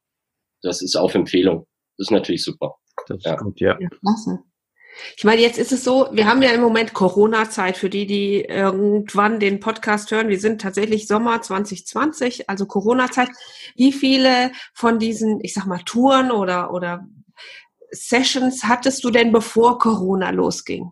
das 0.63 0.83
ist 0.83 0.97
auf 0.97 1.15
Empfehlung. 1.15 1.67
Das 1.97 2.07
ist 2.07 2.11
natürlich 2.11 2.45
super. 2.45 2.77
Das 3.09 3.23
ja. 3.25 3.35
ist 3.35 3.41
gut, 3.41 3.61
ja. 3.61 3.77
ja 3.81 3.89
klasse. 3.89 4.41
Ich 5.17 5.25
meine, 5.25 5.43
jetzt 5.43 5.59
ist 5.59 5.73
es 5.73 5.85
so, 5.85 6.09
wir 6.13 6.27
haben 6.27 6.43
ja 6.43 6.51
im 6.51 6.61
Moment 6.61 6.95
Corona-Zeit 6.95 7.77
für 7.77 7.91
die, 7.91 8.07
die 8.07 8.41
irgendwann 8.41 9.41
den 9.41 9.61
Podcast 9.61 10.11
hören. 10.11 10.29
Wir 10.29 10.41
sind 10.41 10.61
tatsächlich 10.61 11.07
Sommer 11.07 11.43
2020, 11.43 12.49
also 12.49 12.67
Corona-Zeit. 12.67 13.29
Wie 13.75 13.93
viele 13.93 14.53
von 14.73 14.99
diesen, 14.99 15.41
ich 15.43 15.53
sag 15.55 15.67
mal, 15.67 15.81
Touren 15.85 16.31
oder, 16.31 16.73
oder 16.73 17.07
Sessions 17.91 18.65
hattest 18.65 19.05
du 19.05 19.11
denn 19.11 19.33
bevor 19.33 19.79
Corona 19.79 20.31
losging? 20.31 20.91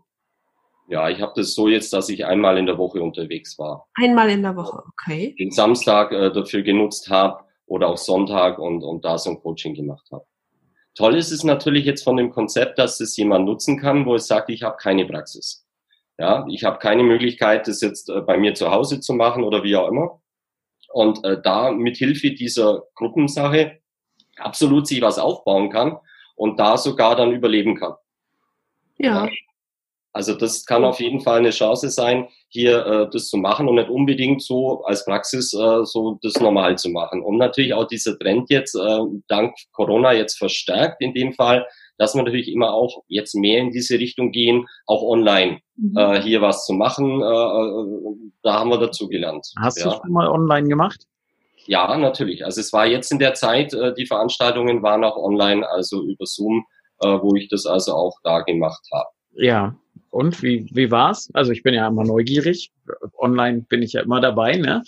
Ja, 0.88 1.08
ich 1.08 1.22
habe 1.22 1.32
das 1.36 1.54
so 1.54 1.68
jetzt, 1.68 1.92
dass 1.94 2.10
ich 2.10 2.26
einmal 2.26 2.58
in 2.58 2.66
der 2.66 2.76
Woche 2.76 3.02
unterwegs 3.02 3.58
war. 3.58 3.88
Einmal 3.94 4.28
in 4.28 4.42
der 4.42 4.54
Woche, 4.54 4.82
okay. 4.92 5.34
Den 5.38 5.50
Samstag 5.50 6.12
äh, 6.12 6.30
dafür 6.30 6.62
genutzt 6.62 7.08
habe 7.08 7.42
oder 7.66 7.88
auch 7.88 7.96
Sonntag 7.96 8.58
und, 8.58 8.82
und 8.82 9.04
da 9.04 9.16
so 9.16 9.30
ein 9.30 9.40
Coaching 9.40 9.74
gemacht 9.74 10.06
habe. 10.12 10.26
Toll 10.94 11.16
ist 11.16 11.32
es 11.32 11.42
natürlich 11.42 11.84
jetzt 11.84 12.04
von 12.04 12.16
dem 12.16 12.30
Konzept, 12.30 12.78
dass 12.78 13.00
es 13.00 13.16
jemand 13.16 13.46
nutzen 13.46 13.78
kann, 13.80 14.06
wo 14.06 14.14
es 14.14 14.26
sagt, 14.26 14.48
ich 14.50 14.62
habe 14.62 14.76
keine 14.76 15.04
Praxis. 15.06 15.66
Ja, 16.18 16.46
ich 16.48 16.62
habe 16.62 16.78
keine 16.78 17.02
Möglichkeit, 17.02 17.66
das 17.66 17.80
jetzt 17.80 18.08
äh, 18.08 18.20
bei 18.20 18.36
mir 18.36 18.54
zu 18.54 18.70
Hause 18.70 19.00
zu 19.00 19.14
machen 19.14 19.42
oder 19.42 19.64
wie 19.64 19.74
auch 19.74 19.88
immer. 19.88 20.20
Und 20.92 21.24
äh, 21.24 21.40
da 21.42 21.72
mit 21.72 21.96
Hilfe 21.96 22.30
dieser 22.30 22.84
Gruppensache 22.94 23.80
absolut 24.36 24.86
sich 24.86 25.00
was 25.00 25.18
aufbauen 25.18 25.70
kann 25.70 25.98
und 26.36 26.60
da 26.60 26.76
sogar 26.76 27.16
dann 27.16 27.32
überleben 27.32 27.74
kann. 27.76 27.94
Ja. 28.98 29.24
ja. 29.26 29.30
Also 30.14 30.32
das 30.32 30.64
kann 30.64 30.84
auf 30.84 31.00
jeden 31.00 31.20
Fall 31.20 31.38
eine 31.38 31.50
Chance 31.50 31.90
sein, 31.90 32.28
hier 32.48 32.86
äh, 32.86 33.10
das 33.10 33.28
zu 33.28 33.36
machen 33.36 33.68
und 33.68 33.74
nicht 33.74 33.90
unbedingt 33.90 34.42
so 34.42 34.84
als 34.84 35.04
Praxis 35.04 35.52
äh, 35.52 35.84
so 35.84 36.20
das 36.22 36.34
normal 36.40 36.78
zu 36.78 36.88
machen. 36.88 37.20
Und 37.20 37.36
natürlich 37.36 37.74
auch 37.74 37.88
dieser 37.88 38.16
Trend 38.16 38.48
jetzt 38.48 38.76
äh, 38.76 39.00
dank 39.26 39.56
Corona 39.72 40.12
jetzt 40.12 40.38
verstärkt 40.38 41.02
in 41.02 41.14
dem 41.14 41.32
Fall, 41.32 41.66
dass 41.98 42.14
wir 42.14 42.22
natürlich 42.22 42.48
immer 42.48 42.72
auch 42.72 43.02
jetzt 43.08 43.34
mehr 43.34 43.58
in 43.58 43.72
diese 43.72 43.98
Richtung 43.98 44.30
gehen, 44.30 44.66
auch 44.86 45.02
online 45.02 45.58
mhm. 45.76 45.96
äh, 45.96 46.22
hier 46.22 46.40
was 46.40 46.64
zu 46.64 46.74
machen. 46.74 47.20
Äh, 47.20 47.24
äh 47.24 48.30
da 48.44 48.60
haben 48.60 48.70
wir 48.70 48.78
dazu 48.78 49.08
gelernt. 49.08 49.48
Hast 49.58 49.80
ja. 49.80 49.86
du 49.86 49.96
schon 49.96 50.12
mal 50.12 50.28
online 50.28 50.68
gemacht? 50.68 51.06
Ja, 51.66 51.96
natürlich. 51.96 52.44
Also 52.44 52.60
es 52.60 52.72
war 52.72 52.86
jetzt 52.86 53.10
in 53.10 53.18
der 53.18 53.34
Zeit, 53.34 53.74
äh, 53.74 53.92
die 53.94 54.06
Veranstaltungen 54.06 54.80
waren 54.84 55.02
auch 55.02 55.16
online, 55.16 55.68
also 55.68 56.04
über 56.04 56.24
Zoom, 56.24 56.66
äh, 57.00 57.08
wo 57.08 57.34
ich 57.34 57.48
das 57.48 57.66
also 57.66 57.94
auch 57.94 58.16
da 58.22 58.42
gemacht 58.42 58.86
habe. 58.92 59.08
Ja, 59.36 59.74
und 60.14 60.44
wie, 60.44 60.68
wie 60.70 60.92
war's? 60.92 61.28
Also 61.34 61.50
ich 61.50 61.64
bin 61.64 61.74
ja 61.74 61.88
immer 61.88 62.04
neugierig. 62.04 62.70
Online 63.18 63.62
bin 63.68 63.82
ich 63.82 63.94
ja 63.94 64.02
immer 64.02 64.20
dabei, 64.20 64.56
ne? 64.56 64.84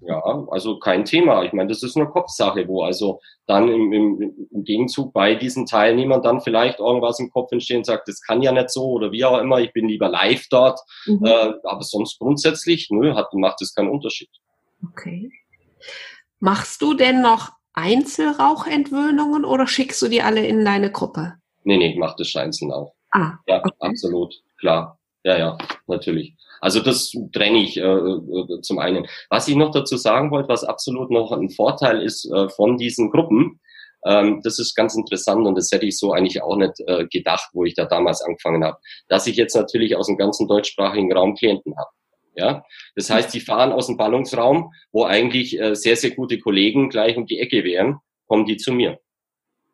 Ja, 0.00 0.22
also 0.50 0.78
kein 0.78 1.04
Thema. 1.04 1.42
Ich 1.44 1.52
meine, 1.52 1.68
das 1.68 1.82
ist 1.82 1.94
eine 1.94 2.06
Kopfsache, 2.06 2.66
wo 2.66 2.82
also 2.82 3.20
dann 3.46 3.68
im, 3.68 3.92
im, 3.92 4.48
im 4.50 4.64
Gegenzug 4.64 5.12
bei 5.12 5.34
diesen 5.34 5.66
Teilnehmern 5.66 6.22
dann 6.22 6.40
vielleicht 6.40 6.78
irgendwas 6.78 7.20
im 7.20 7.28
Kopf 7.30 7.52
entsteht 7.52 7.76
und 7.76 7.84
sagt, 7.84 8.08
das 8.08 8.22
kann 8.22 8.40
ja 8.40 8.50
nicht 8.50 8.70
so 8.70 8.84
oder 8.92 9.12
wie 9.12 9.26
auch 9.26 9.38
immer, 9.38 9.60
ich 9.60 9.74
bin 9.74 9.88
lieber 9.88 10.08
live 10.08 10.46
dort. 10.48 10.80
Mhm. 11.04 11.26
Äh, 11.26 11.52
aber 11.64 11.82
sonst 11.82 12.18
grundsätzlich, 12.18 12.88
nö, 12.90 13.14
hat, 13.14 13.34
macht 13.34 13.60
das 13.60 13.74
keinen 13.74 13.90
Unterschied. 13.90 14.30
Okay. 14.90 15.30
Machst 16.40 16.80
du 16.80 16.94
denn 16.94 17.20
noch 17.20 17.50
Einzelrauchentwöhnungen 17.74 19.44
oder 19.44 19.66
schickst 19.66 20.00
du 20.00 20.08
die 20.08 20.22
alle 20.22 20.46
in 20.46 20.64
deine 20.64 20.90
Gruppe? 20.90 21.34
Nee, 21.64 21.76
nee, 21.76 21.90
ich 21.90 21.98
mach 21.98 22.16
das 22.16 22.34
einzeln 22.36 22.72
auch. 22.72 22.95
Ah, 23.16 23.38
ja, 23.46 23.58
okay. 23.58 23.70
absolut, 23.80 24.34
klar. 24.58 24.98
Ja, 25.24 25.38
ja, 25.38 25.58
natürlich. 25.86 26.34
Also 26.60 26.80
das 26.80 27.12
trenne 27.32 27.62
ich 27.62 27.76
äh, 27.78 27.82
äh, 27.82 28.60
zum 28.60 28.78
einen. 28.78 29.06
Was 29.30 29.48
ich 29.48 29.56
noch 29.56 29.70
dazu 29.70 29.96
sagen 29.96 30.30
wollte, 30.30 30.48
was 30.48 30.64
absolut 30.64 31.10
noch 31.10 31.32
ein 31.32 31.50
Vorteil 31.50 32.02
ist 32.02 32.30
äh, 32.30 32.48
von 32.50 32.76
diesen 32.76 33.10
Gruppen, 33.10 33.58
ähm, 34.04 34.40
das 34.44 34.58
ist 34.58 34.74
ganz 34.74 34.94
interessant 34.94 35.46
und 35.46 35.56
das 35.56 35.70
hätte 35.72 35.86
ich 35.86 35.98
so 35.98 36.12
eigentlich 36.12 36.42
auch 36.42 36.56
nicht 36.56 36.74
äh, 36.86 37.06
gedacht, 37.06 37.48
wo 37.54 37.64
ich 37.64 37.74
da 37.74 37.86
damals 37.86 38.22
angefangen 38.22 38.62
habe, 38.62 38.78
dass 39.08 39.26
ich 39.26 39.36
jetzt 39.36 39.56
natürlich 39.56 39.96
aus 39.96 40.06
dem 40.06 40.18
ganzen 40.18 40.46
deutschsprachigen 40.46 41.12
Raum 41.12 41.34
Klienten 41.34 41.76
habe. 41.76 41.90
Ja, 42.34 42.64
das 42.94 43.08
heißt, 43.08 43.32
die 43.32 43.40
fahren 43.40 43.72
aus 43.72 43.86
dem 43.86 43.96
Ballungsraum, 43.96 44.72
wo 44.92 45.04
eigentlich 45.04 45.58
äh, 45.58 45.74
sehr, 45.74 45.96
sehr 45.96 46.10
gute 46.10 46.38
Kollegen 46.38 46.90
gleich 46.90 47.16
um 47.16 47.24
die 47.24 47.40
Ecke 47.40 47.64
wären, 47.64 47.98
kommen 48.26 48.44
die 48.44 48.58
zu 48.58 48.72
mir. 48.72 49.00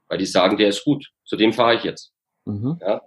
Weil 0.06 0.18
die 0.18 0.26
sagen, 0.26 0.56
der 0.56 0.68
ist 0.68 0.84
gut, 0.84 1.08
zu 1.24 1.36
dem 1.36 1.52
fahre 1.52 1.74
ich 1.74 1.82
jetzt. 1.82 2.12
Mhm. 2.44 2.78
Ja, 2.80 3.00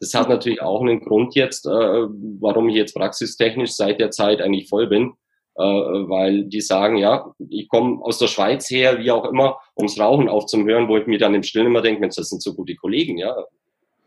das 0.00 0.14
hat 0.14 0.28
natürlich 0.28 0.62
auch 0.62 0.82
einen 0.82 1.00
Grund 1.00 1.34
jetzt, 1.34 1.66
äh, 1.66 1.70
warum 1.70 2.68
ich 2.68 2.76
jetzt 2.76 2.94
praxistechnisch 2.94 3.72
seit 3.72 4.00
der 4.00 4.10
Zeit 4.10 4.40
eigentlich 4.40 4.68
voll 4.68 4.86
bin, 4.86 5.14
äh, 5.56 5.62
weil 5.62 6.44
die 6.44 6.60
sagen, 6.60 6.96
ja, 6.96 7.32
ich 7.48 7.68
komme 7.68 8.02
aus 8.02 8.18
der 8.18 8.26
Schweiz 8.26 8.68
her, 8.70 8.98
wie 8.98 9.10
auch 9.10 9.24
immer, 9.24 9.58
ums 9.76 9.98
Rauchen 9.98 10.28
aufzuhören, 10.28 10.88
wo 10.88 10.96
ich 10.98 11.06
mir 11.06 11.18
dann 11.18 11.34
im 11.34 11.42
Stillen 11.42 11.66
immer 11.66 11.82
denke, 11.82 12.00
Mensch, 12.00 12.16
das 12.16 12.28
sind 12.28 12.42
so 12.42 12.54
gute 12.54 12.74
Kollegen, 12.74 13.18
ja. 13.18 13.34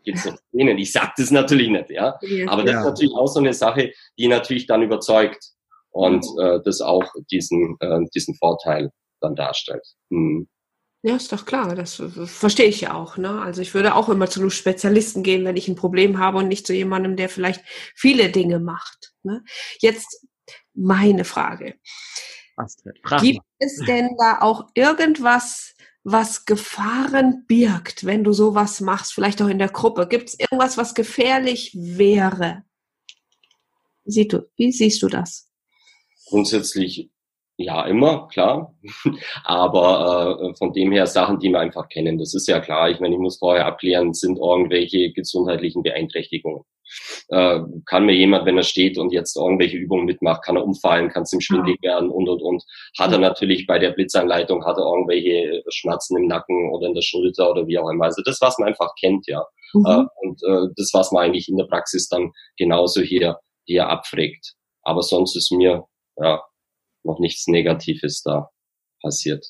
Gibt's 0.04 0.24
noch 0.24 0.36
denen? 0.52 0.78
Ich 0.78 0.92
sag 0.92 1.14
das 1.16 1.30
natürlich 1.30 1.68
nicht, 1.68 1.90
ja. 1.90 2.18
Aber 2.46 2.62
das 2.62 2.76
ist 2.76 2.84
natürlich 2.84 3.14
auch 3.14 3.26
so 3.26 3.40
eine 3.40 3.52
Sache, 3.52 3.92
die 4.18 4.28
natürlich 4.28 4.66
dann 4.66 4.82
überzeugt 4.82 5.44
und 5.90 6.24
äh, 6.40 6.60
das 6.64 6.80
auch 6.80 7.04
diesen, 7.30 7.76
äh, 7.80 8.00
diesen 8.14 8.34
Vorteil 8.36 8.90
dann 9.20 9.34
darstellt. 9.34 9.86
Hm. 10.10 10.48
Ja, 11.02 11.16
ist 11.16 11.32
doch 11.32 11.46
klar, 11.46 11.74
das 11.74 12.02
verstehe 12.26 12.66
ich 12.66 12.82
ja 12.82 12.92
auch. 12.94 13.16
Ne? 13.16 13.40
Also 13.40 13.62
ich 13.62 13.72
würde 13.72 13.94
auch 13.94 14.10
immer 14.10 14.28
zu 14.28 14.40
einem 14.40 14.50
Spezialisten 14.50 15.22
gehen, 15.22 15.46
wenn 15.46 15.56
ich 15.56 15.66
ein 15.66 15.74
Problem 15.74 16.18
habe 16.18 16.38
und 16.38 16.48
nicht 16.48 16.66
zu 16.66 16.74
jemandem, 16.74 17.16
der 17.16 17.30
vielleicht 17.30 17.62
viele 17.94 18.30
Dinge 18.30 18.60
macht. 18.60 19.14
Ne? 19.22 19.42
Jetzt 19.78 20.26
meine 20.74 21.24
Frage. 21.24 21.76
Gibt 23.20 23.40
es 23.58 23.78
denn 23.86 24.14
da 24.18 24.40
auch 24.42 24.68
irgendwas, 24.74 25.74
was 26.02 26.44
Gefahren 26.44 27.46
birgt, 27.46 28.04
wenn 28.04 28.22
du 28.22 28.34
sowas 28.34 28.82
machst, 28.82 29.14
vielleicht 29.14 29.40
auch 29.40 29.48
in 29.48 29.58
der 29.58 29.70
Gruppe? 29.70 30.06
Gibt 30.06 30.28
es 30.28 30.38
irgendwas, 30.38 30.76
was 30.76 30.94
gefährlich 30.94 31.72
wäre? 31.74 32.64
Wie 34.04 34.72
siehst 34.72 35.02
du 35.02 35.08
das? 35.08 35.50
Grundsätzlich 36.26 37.10
ja, 37.62 37.84
immer, 37.84 38.26
klar. 38.28 38.74
Aber 39.44 40.38
äh, 40.40 40.54
von 40.56 40.72
dem 40.72 40.92
her 40.92 41.06
Sachen, 41.06 41.38
die 41.38 41.50
wir 41.50 41.60
einfach 41.60 41.88
kennen. 41.90 42.18
Das 42.18 42.34
ist 42.34 42.48
ja 42.48 42.58
klar. 42.58 42.88
Ich 42.90 43.00
meine, 43.00 43.14
ich 43.14 43.20
muss 43.20 43.38
vorher 43.38 43.66
abklären, 43.66 44.14
sind 44.14 44.38
irgendwelche 44.38 45.12
gesundheitlichen 45.12 45.82
Beeinträchtigungen. 45.82 46.62
Äh, 47.28 47.60
kann 47.84 48.06
mir 48.06 48.14
jemand, 48.14 48.46
wenn 48.46 48.56
er 48.56 48.62
steht 48.62 48.96
und 48.96 49.12
jetzt 49.12 49.36
irgendwelche 49.36 49.76
Übungen 49.76 50.06
mitmacht, 50.06 50.42
kann 50.42 50.56
er 50.56 50.64
umfallen, 50.64 51.10
kann 51.10 51.24
es 51.24 51.34
ihm 51.34 51.42
schwindelig 51.42 51.80
werden 51.82 52.08
und 52.08 52.28
und 52.30 52.40
und. 52.40 52.64
Hat 52.98 53.12
er 53.12 53.18
natürlich 53.18 53.66
bei 53.66 53.78
der 53.78 53.90
Blitzanleitung, 53.90 54.64
hat 54.64 54.78
er 54.78 54.86
irgendwelche 54.86 55.62
Schmerzen 55.68 56.16
im 56.16 56.28
Nacken 56.28 56.72
oder 56.72 56.86
in 56.86 56.94
der 56.94 57.02
Schulter 57.02 57.50
oder 57.50 57.66
wie 57.66 57.78
auch 57.78 57.90
immer. 57.90 58.06
Also 58.06 58.22
das, 58.24 58.40
was 58.40 58.58
man 58.58 58.68
einfach 58.68 58.94
kennt, 58.98 59.26
ja. 59.26 59.44
Mhm. 59.74 59.86
Äh, 59.86 60.04
und 60.22 60.42
äh, 60.44 60.72
das, 60.76 60.90
was 60.94 61.12
man 61.12 61.24
eigentlich 61.24 61.48
in 61.50 61.58
der 61.58 61.66
Praxis 61.66 62.08
dann 62.08 62.32
genauso 62.56 63.02
hier, 63.02 63.38
hier 63.66 63.86
abfragt. 63.86 64.54
Aber 64.82 65.02
sonst 65.02 65.36
ist 65.36 65.52
mir, 65.52 65.84
ja, 66.16 66.42
noch 67.02 67.18
nichts 67.18 67.46
Negatives 67.46 68.22
da 68.22 68.50
passiert. 69.02 69.46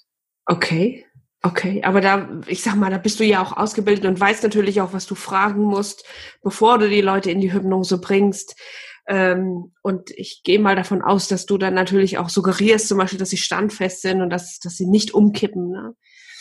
Okay. 0.47 1.05
Okay, 1.43 1.83
aber 1.85 2.03
da, 2.03 2.43
ich 2.49 2.63
sag 2.63 2.77
mal, 2.77 2.91
da 2.91 2.99
bist 2.99 3.19
du 3.19 3.25
ja 3.25 3.43
auch 3.43 3.57
ausgebildet 3.57 4.05
und 4.05 4.21
weißt 4.21 4.43
natürlich 4.43 4.83
auch, 4.83 4.93
was 4.93 5.07
du 5.07 5.15
fragen 5.15 5.63
musst, 5.63 6.05
bevor 6.43 6.79
du 6.79 6.87
die 6.91 7.01
Leute 7.01 7.31
in 7.31 7.41
die 7.41 7.53
Hypnose 7.53 7.99
bringst. 7.99 8.61
Ähm, 9.09 9.73
und 9.83 10.11
ich 10.11 10.43
gehe 10.45 10.59
mal 10.59 10.77
davon 10.77 11.01
aus, 11.01 11.29
dass 11.29 11.47
du 11.47 11.57
dann 11.57 11.73
natürlich 11.73 12.19
auch 12.19 12.29
suggerierst, 12.29 12.89
zum 12.89 12.99
Beispiel, 12.99 13.19
dass 13.19 13.31
sie 13.31 13.39
standfest 13.39 14.03
sind 14.03 14.21
und 14.21 14.29
dass, 14.29 14.59
dass 14.59 14.77
sie 14.77 14.87
nicht 14.87 15.15
umkippen. 15.15 15.71
Ne? 15.71 15.95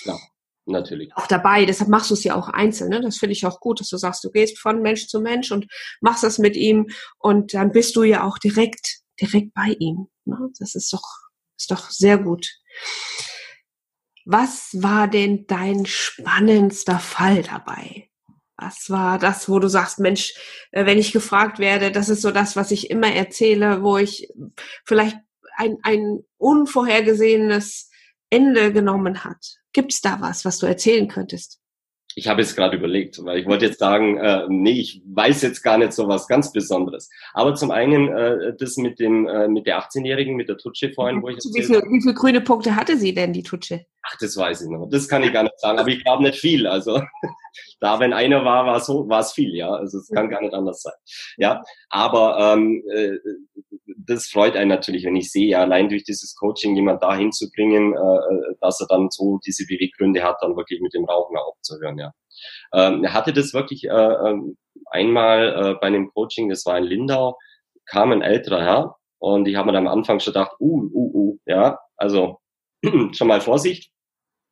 Ja, 0.03 0.19
natürlich. 0.65 1.15
Auch 1.15 1.27
dabei, 1.27 1.63
deshalb 1.63 1.89
machst 1.89 2.09
du 2.09 2.13
es 2.15 2.25
ja 2.25 2.35
auch 2.35 2.49
einzeln. 2.49 2.89
Ne? 2.89 2.99
Das 2.99 3.17
finde 3.17 3.33
ich 3.33 3.45
auch 3.45 3.61
gut, 3.61 3.79
dass 3.79 3.89
du 3.89 3.95
sagst, 3.95 4.21
du 4.25 4.31
gehst 4.31 4.59
von 4.59 4.81
Mensch 4.81 5.07
zu 5.07 5.21
Mensch 5.21 5.51
und 5.53 5.65
machst 6.01 6.23
das 6.23 6.39
mit 6.39 6.57
ihm 6.57 6.87
und 7.17 7.53
dann 7.53 7.71
bist 7.71 7.95
du 7.95 8.03
ja 8.03 8.27
auch 8.27 8.37
direkt, 8.37 8.99
direkt 9.21 9.53
bei 9.53 9.77
ihm. 9.79 10.07
Ne? 10.29 10.49
Das 10.59 10.75
ist 10.75 10.91
doch, 10.93 11.03
ist 11.57 11.71
doch 11.71 11.89
sehr 11.89 12.17
gut. 12.17 12.47
Was 14.25 14.69
war 14.73 15.07
denn 15.07 15.45
dein 15.47 15.85
spannendster 15.85 16.99
Fall 16.99 17.43
dabei? 17.43 18.09
Was 18.57 18.89
war 18.89 19.17
das, 19.17 19.47
wo 19.49 19.59
du 19.59 19.67
sagst, 19.69 19.99
Mensch, 19.99 20.33
äh, 20.71 20.85
wenn 20.85 20.97
ich 20.97 21.13
gefragt 21.13 21.59
werde, 21.59 21.91
das 21.91 22.09
ist 22.09 22.21
so 22.21 22.31
das, 22.31 22.55
was 22.55 22.71
ich 22.71 22.89
immer 22.89 23.11
erzähle, 23.11 23.83
wo 23.83 23.97
ich 23.97 24.29
vielleicht 24.85 25.17
ein, 25.55 25.77
ein 25.83 26.19
unvorhergesehenes 26.37 27.89
Ende 28.29 28.71
genommen 28.71 29.23
hat. 29.23 29.57
Gibt 29.73 29.93
es 29.93 30.01
da 30.01 30.21
was, 30.21 30.45
was 30.45 30.57
du 30.59 30.65
erzählen 30.65 31.07
könntest? 31.07 31.58
Ich 32.19 32.27
habe 32.27 32.41
jetzt 32.41 32.57
gerade 32.57 32.75
überlegt, 32.75 33.23
weil 33.23 33.39
ich 33.39 33.45
wollte 33.45 33.65
jetzt 33.65 33.79
sagen, 33.79 34.17
äh, 34.17 34.45
nee, 34.49 34.79
ich 34.81 35.01
weiß 35.05 35.41
jetzt 35.41 35.63
gar 35.63 35.77
nicht 35.77 35.93
so 35.93 36.09
was 36.09 36.27
ganz 36.27 36.51
Besonderes. 36.51 37.09
Aber 37.33 37.55
zum 37.55 37.71
einen 37.71 38.09
äh, 38.09 38.53
das 38.59 38.75
mit 38.75 38.99
dem 38.99 39.25
äh, 39.25 39.47
mit 39.47 39.65
der 39.65 39.79
18-Jährigen, 39.79 40.35
mit 40.35 40.49
der 40.49 40.57
Tutsche 40.57 40.91
vorhin, 40.91 41.21
wo 41.21 41.29
ich 41.29 41.35
jetzt 41.35 41.55
wie, 41.55 41.63
viel, 41.63 41.81
wie 41.89 42.01
viele 42.01 42.13
grüne 42.13 42.41
Punkte 42.41 42.75
hatte 42.75 42.97
sie 42.97 43.13
denn, 43.13 43.31
die 43.31 43.43
Tutsche? 43.43 43.85
Ach, 44.11 44.17
das 44.19 44.35
weiß 44.35 44.61
ich 44.61 44.69
noch. 44.69 44.87
Das 44.89 45.07
kann 45.07 45.23
ich 45.23 45.33
gar 45.33 45.43
nicht 45.43 45.59
sagen. 45.59 45.77
Aber 45.77 45.89
ich 45.89 46.03
glaube 46.03 46.23
nicht 46.23 46.39
viel. 46.39 46.65
Also 46.65 47.01
da, 47.79 47.99
wenn 47.99 48.13
einer 48.13 48.43
war, 48.43 48.65
war 48.65 48.77
es 48.77 48.89
war 48.89 49.19
es 49.19 49.33
viel. 49.33 49.55
Ja, 49.55 49.71
also 49.71 49.99
es 49.99 50.09
kann 50.09 50.29
gar 50.29 50.41
nicht 50.41 50.53
anders 50.53 50.81
sein. 50.81 50.93
Ja, 51.37 51.61
aber 51.89 52.53
ähm, 52.53 52.83
äh, 52.91 53.17
das 53.97 54.27
freut 54.27 54.55
einen 54.55 54.69
natürlich, 54.69 55.05
wenn 55.05 55.15
ich 55.15 55.31
sehe, 55.31 55.49
ja, 55.49 55.61
allein 55.61 55.89
durch 55.89 56.03
dieses 56.03 56.35
Coaching 56.35 56.75
jemand 56.75 57.03
dahin 57.03 57.31
zu 57.31 57.49
bringen, 57.51 57.93
äh, 57.93 58.55
dass 58.61 58.79
er 58.81 58.87
dann 58.87 59.09
so 59.11 59.39
diese 59.45 59.65
Beweggründe 59.67 60.23
hat, 60.23 60.37
dann 60.41 60.55
wirklich 60.55 60.81
mit 60.81 60.93
dem 60.93 61.05
Rauchen 61.05 61.37
aufzuhören. 61.37 61.97
Ja, 61.99 62.11
ähm, 62.73 63.03
er 63.03 63.13
hatte 63.13 63.33
das 63.33 63.53
wirklich 63.53 63.85
äh, 63.85 63.89
ähm, 63.89 64.57
einmal 64.89 65.49
äh, 65.49 65.73
bei 65.79 65.87
einem 65.87 66.09
Coaching. 66.11 66.49
Das 66.49 66.65
war 66.65 66.77
in 66.77 66.85
Lindau, 66.85 67.37
kam 67.85 68.11
ein 68.11 68.21
älterer 68.21 68.63
Herr 68.63 68.95
und 69.19 69.47
ich 69.47 69.55
habe 69.55 69.67
mir 69.67 69.73
dann 69.73 69.87
am 69.87 69.99
Anfang 69.99 70.19
schon 70.19 70.33
gedacht, 70.33 70.53
uh, 70.59 70.89
uh, 70.93 71.11
uh, 71.13 71.37
ja, 71.45 71.79
also 71.97 72.39
schon 73.11 73.27
mal 73.27 73.41
Vorsicht. 73.41 73.91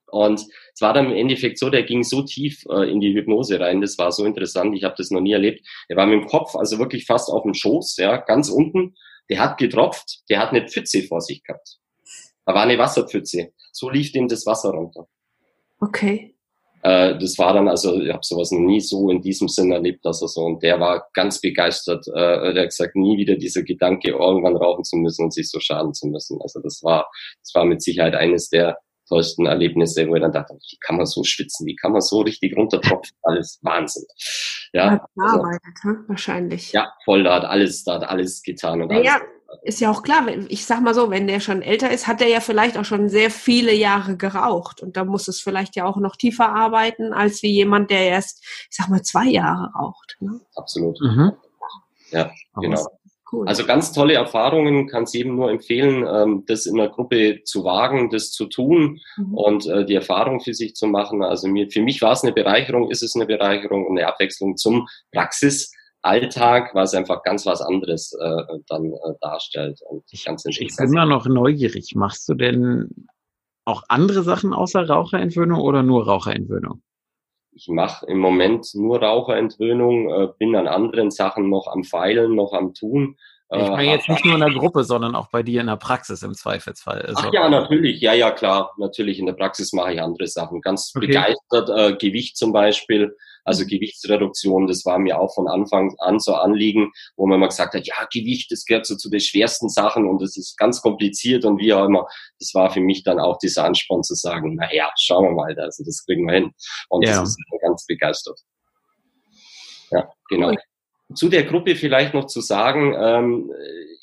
Und 0.10 0.40
es 0.74 0.82
war 0.82 0.94
dann 0.94 1.08
im 1.08 1.18
Endeffekt 1.18 1.60
so, 1.60 1.70
der 1.70 1.84
ging 1.84 2.04
so 2.04 2.22
tief 2.22 2.64
äh, 2.70 2.90
in 2.90 3.00
die 3.00 3.14
Hypnose 3.14 3.60
rein, 3.60 3.82
das 3.82 3.98
war 3.98 4.12
so 4.12 4.26
interessant, 4.26 4.76
ich 4.76 4.84
habe 4.84 4.96
das 4.98 5.12
noch 5.12 5.22
nie 5.22 5.34
erlebt. 5.34 5.66
Er 5.90 5.98
war 5.98 6.06
mit 6.06 6.22
dem 6.22 6.28
Kopf 6.28 6.56
also 6.56 6.80
wirklich 6.80 7.06
fast 7.06 7.30
auf 7.30 7.44
dem 7.44 7.54
Schoß, 7.54 7.98
ja, 7.98 8.18
ganz 8.18 8.50
unten. 8.50 8.96
Der 9.30 9.40
hat 9.40 9.58
getropft, 9.58 10.22
der 10.30 10.40
hat 10.40 10.50
eine 10.50 10.68
Pfütze 10.68 11.04
vor 11.04 11.20
sich 11.20 11.44
gehabt. 11.44 11.78
Da 12.46 12.54
war 12.54 12.64
eine 12.64 12.78
Wasserpfütze. 12.78 13.52
So 13.74 13.90
lief 13.90 14.14
dem 14.14 14.30
das 14.30 14.46
Wasser 14.46 14.70
runter. 14.70 15.08
Okay. 15.82 16.34
Äh, 16.82 17.18
das 17.18 17.38
war 17.38 17.54
dann, 17.54 17.68
also 17.68 18.00
ich 18.00 18.10
habe 18.14 18.24
sowas 18.24 18.52
noch 18.52 18.60
nie 18.60 18.80
so 18.80 19.10
in 19.10 19.22
diesem 19.22 19.50
Sinn 19.50 19.72
erlebt, 19.72 20.06
dass 20.06 20.22
er 20.22 20.30
so, 20.30 20.42
und 20.42 20.64
der 20.64 20.80
war 20.80 21.08
ganz 21.14 21.42
begeistert. 21.42 22.08
Äh, 22.08 22.54
der 22.54 22.64
hat 22.64 22.70
gesagt, 22.70 22.96
nie 22.96 23.18
wieder 23.18 23.36
dieser 23.36 23.64
Gedanke, 23.64 24.12
irgendwann 24.12 24.56
rauchen 24.56 24.86
zu 24.86 24.96
müssen 24.96 25.26
und 25.26 25.34
sich 25.34 25.50
so 25.50 25.60
schaden 25.60 25.94
zu 25.94 26.08
müssen. 26.08 26.40
Also 26.42 26.62
das 26.62 26.82
war, 26.84 27.10
das 27.42 27.54
war 27.54 27.66
mit 27.66 27.82
Sicherheit 27.82 28.16
eines 28.16 28.50
der 28.50 28.78
tollsten 29.08 29.46
Erlebnisse, 29.46 30.08
wo 30.08 30.16
ich 30.16 30.22
dann 30.22 30.32
dachte, 30.32 30.54
wie 30.54 30.78
kann 30.86 30.98
man 30.98 31.06
so 31.06 31.24
schwitzen, 31.24 31.66
wie 31.66 31.76
kann 31.76 31.92
man 31.92 32.02
so 32.02 32.22
richtig 32.22 32.56
runtertropfen, 32.56 33.16
alles 33.24 33.60
Wahnsinn. 33.62 34.06
Ja, 34.74 34.92
hat 34.92 35.02
gearbeitet, 35.16 35.62
also, 35.84 36.00
wahrscheinlich. 36.08 36.72
Ja, 36.72 36.92
voll, 37.06 37.24
da 37.24 37.36
hat 37.36 37.46
alles, 37.46 37.84
da 37.84 37.96
hat 37.96 38.04
alles 38.04 38.42
getan. 38.44 38.82
Und 38.82 38.92
ja, 39.04 39.20
ist 39.64 39.80
ja 39.80 39.92
auch 39.92 40.04
klar, 40.04 40.28
ich 40.50 40.66
sag 40.66 40.82
mal 40.82 40.94
so, 40.94 41.10
wenn 41.10 41.28
der 41.28 41.40
schon 41.40 41.62
älter 41.62 41.92
ist, 41.92 42.08
hat 42.08 42.22
er 42.22 42.28
ja 42.28 42.40
vielleicht 42.40 42.78
auch 42.78 42.86
schon 42.86 43.10
sehr 43.10 43.32
viele 43.32 43.74
Jahre 43.74 44.18
geraucht 44.18 44.82
und 44.82 44.98
da 44.98 45.06
muss 45.06 45.28
es 45.28 45.42
vielleicht 45.42 45.76
ja 45.76 45.86
auch 45.86 45.98
noch 45.98 46.16
tiefer 46.16 46.50
arbeiten, 46.50 47.14
als 47.14 47.44
wie 47.44 47.52
jemand, 47.52 47.90
der 47.90 48.08
erst, 48.08 48.44
ich 48.70 48.76
sag 48.76 48.90
mal, 48.90 49.02
zwei 49.02 49.26
Jahre 49.26 49.72
raucht. 49.74 50.18
Ne? 50.20 50.40
Absolut. 50.56 51.00
Mhm. 51.02 51.34
Ja, 52.12 52.32
genau. 52.56 52.86
Cool. 53.32 53.48
Also 53.48 53.66
ganz 53.66 53.92
tolle 53.92 54.14
Erfahrungen, 54.14 54.88
kann 54.88 55.04
es 55.04 55.14
jedem 55.14 55.36
nur 55.36 55.52
empfehlen, 55.52 56.06
ähm, 56.08 56.44
das 56.48 56.66
in 56.66 56.76
der 56.76 56.88
Gruppe 56.88 57.44
zu 57.44 57.66
wagen, 57.66 58.10
das 58.10 58.32
zu 58.32 58.46
tun 58.46 59.02
mhm. 59.18 59.34
und 59.34 59.68
äh, 59.68 59.86
die 59.86 59.96
Erfahrung 59.96 60.40
für 60.40 60.54
sich 60.54 60.76
zu 60.76 60.88
machen. 60.88 61.22
Also 61.22 61.50
mir, 61.50 61.70
für 61.70 61.82
mich 61.82 62.02
war 62.02 62.14
es 62.14 62.24
eine 62.24 62.32
Bereicherung, 62.32 62.90
ist 62.90 63.04
es 63.04 63.16
eine 63.16 63.26
Bereicherung 63.26 63.86
und 63.86 63.98
eine 63.98 64.08
Abwechslung 64.08 64.56
zum 64.56 64.88
Praxisalltag, 65.12 66.74
was 66.74 66.94
einfach 66.94 67.22
ganz 67.24 67.46
was 67.46 67.62
anderes 67.62 68.14
äh, 68.14 68.60
dann 68.68 68.94
äh, 68.94 69.14
darstellt. 69.20 69.82
Und 69.90 70.06
ich, 70.10 70.24
ganz 70.24 70.46
ich 70.46 70.60
bin 70.60 70.88
immer 70.88 71.06
noch 71.06 71.28
neugierig. 71.28 71.96
Machst 71.96 72.30
du 72.30 72.34
denn 72.34 73.08
auch 73.66 73.84
andere 73.90 74.24
Sachen 74.24 74.54
außer 74.54 74.88
Raucherentwöhnung 74.88 75.60
oder 75.60 75.84
nur 75.84 76.06
Raucherentwöhnung? 76.06 76.82
Ich 77.58 77.68
mache 77.70 78.06
im 78.06 78.20
Moment 78.20 78.70
nur 78.76 79.02
Raucherentwöhnung, 79.02 80.10
äh, 80.10 80.28
bin 80.38 80.56
an 80.56 80.68
anderen 80.68 81.10
Sachen 81.10 81.50
noch 81.50 81.68
am 81.68 81.84
Feilen, 81.84 82.36
noch 82.36 82.54
am 82.54 82.76
Tun. 82.76 83.18
Ich 83.50 83.70
meine 83.70 83.90
äh, 83.90 83.96
jetzt 83.96 84.10
nicht 84.10 84.26
nur 84.26 84.34
in 84.34 84.42
der 84.42 84.50
Gruppe, 84.60 84.84
sondern 84.84 85.16
auch 85.16 85.30
bei 85.30 85.42
dir 85.42 85.62
in 85.62 85.68
der 85.68 85.78
Praxis 85.78 86.22
im 86.22 86.34
Zweifelsfall. 86.34 87.02
Also 87.02 87.24
Ach 87.28 87.34
ja, 87.34 87.48
natürlich. 87.48 88.02
Ja, 88.02 88.14
ja, 88.14 88.32
klar. 88.32 88.74
Natürlich. 88.78 89.20
In 89.20 89.26
der 89.26 89.34
Praxis 89.34 89.72
mache 89.72 89.94
ich 89.94 90.02
andere 90.02 90.28
Sachen. 90.28 90.60
Ganz 90.60 90.92
okay. 90.96 91.08
begeistert. 91.08 91.70
Äh, 91.70 91.96
Gewicht 91.96 92.36
zum 92.36 92.52
Beispiel. 92.52 93.16
Also 93.46 93.64
mhm. 93.64 93.70
Gewichtsreduktion, 93.70 94.68
das 94.68 94.86
war 94.86 95.00
mir 95.00 95.18
auch 95.18 95.34
von 95.34 95.48
Anfang 95.48 95.96
an 96.00 96.20
so 96.20 96.34
Anliegen, 96.36 96.92
wo 97.16 97.26
man 97.26 97.38
immer 97.38 97.48
gesagt 97.48 97.74
hat, 97.74 97.88
ja, 97.88 97.96
Gewicht, 98.12 98.52
das 98.52 98.66
gehört 98.66 98.86
so 98.86 98.98
zu 98.98 99.10
den 99.10 99.22
schwersten 99.22 99.70
Sachen 99.70 100.06
und 100.06 100.22
das 100.22 100.36
ist 100.36 100.58
ganz 100.58 100.82
kompliziert 100.82 101.46
und 101.46 101.58
wie 101.58 101.74
auch 101.74 101.86
immer. 101.86 102.06
Das 102.40 102.54
war 102.54 102.70
für 102.70 102.82
mich 102.82 103.04
dann 103.04 103.22
auch 103.22 103.38
dieser 103.38 103.64
Ansporn 103.64 104.04
zu 104.04 104.16
sagen, 104.16 104.56
naja, 104.56 104.92
schauen 105.00 105.24
wir 105.24 105.32
mal, 105.32 105.58
also 105.58 105.86
das 105.86 106.04
kriegen 106.06 106.26
wir 106.28 106.34
hin. 106.34 106.52
Und 106.90 107.08
ja. 107.08 107.22
das 107.22 107.30
ist 107.30 107.40
ganz 107.62 107.86
begeistert. 107.86 108.38
Ja, 109.92 110.10
genau 110.28 110.52
zu 111.14 111.30
der 111.30 111.44
Gruppe 111.46 111.76
vielleicht 111.76 112.14
noch 112.14 112.26
zu 112.26 112.42
sagen, 112.42 112.96
ähm, 113.00 113.52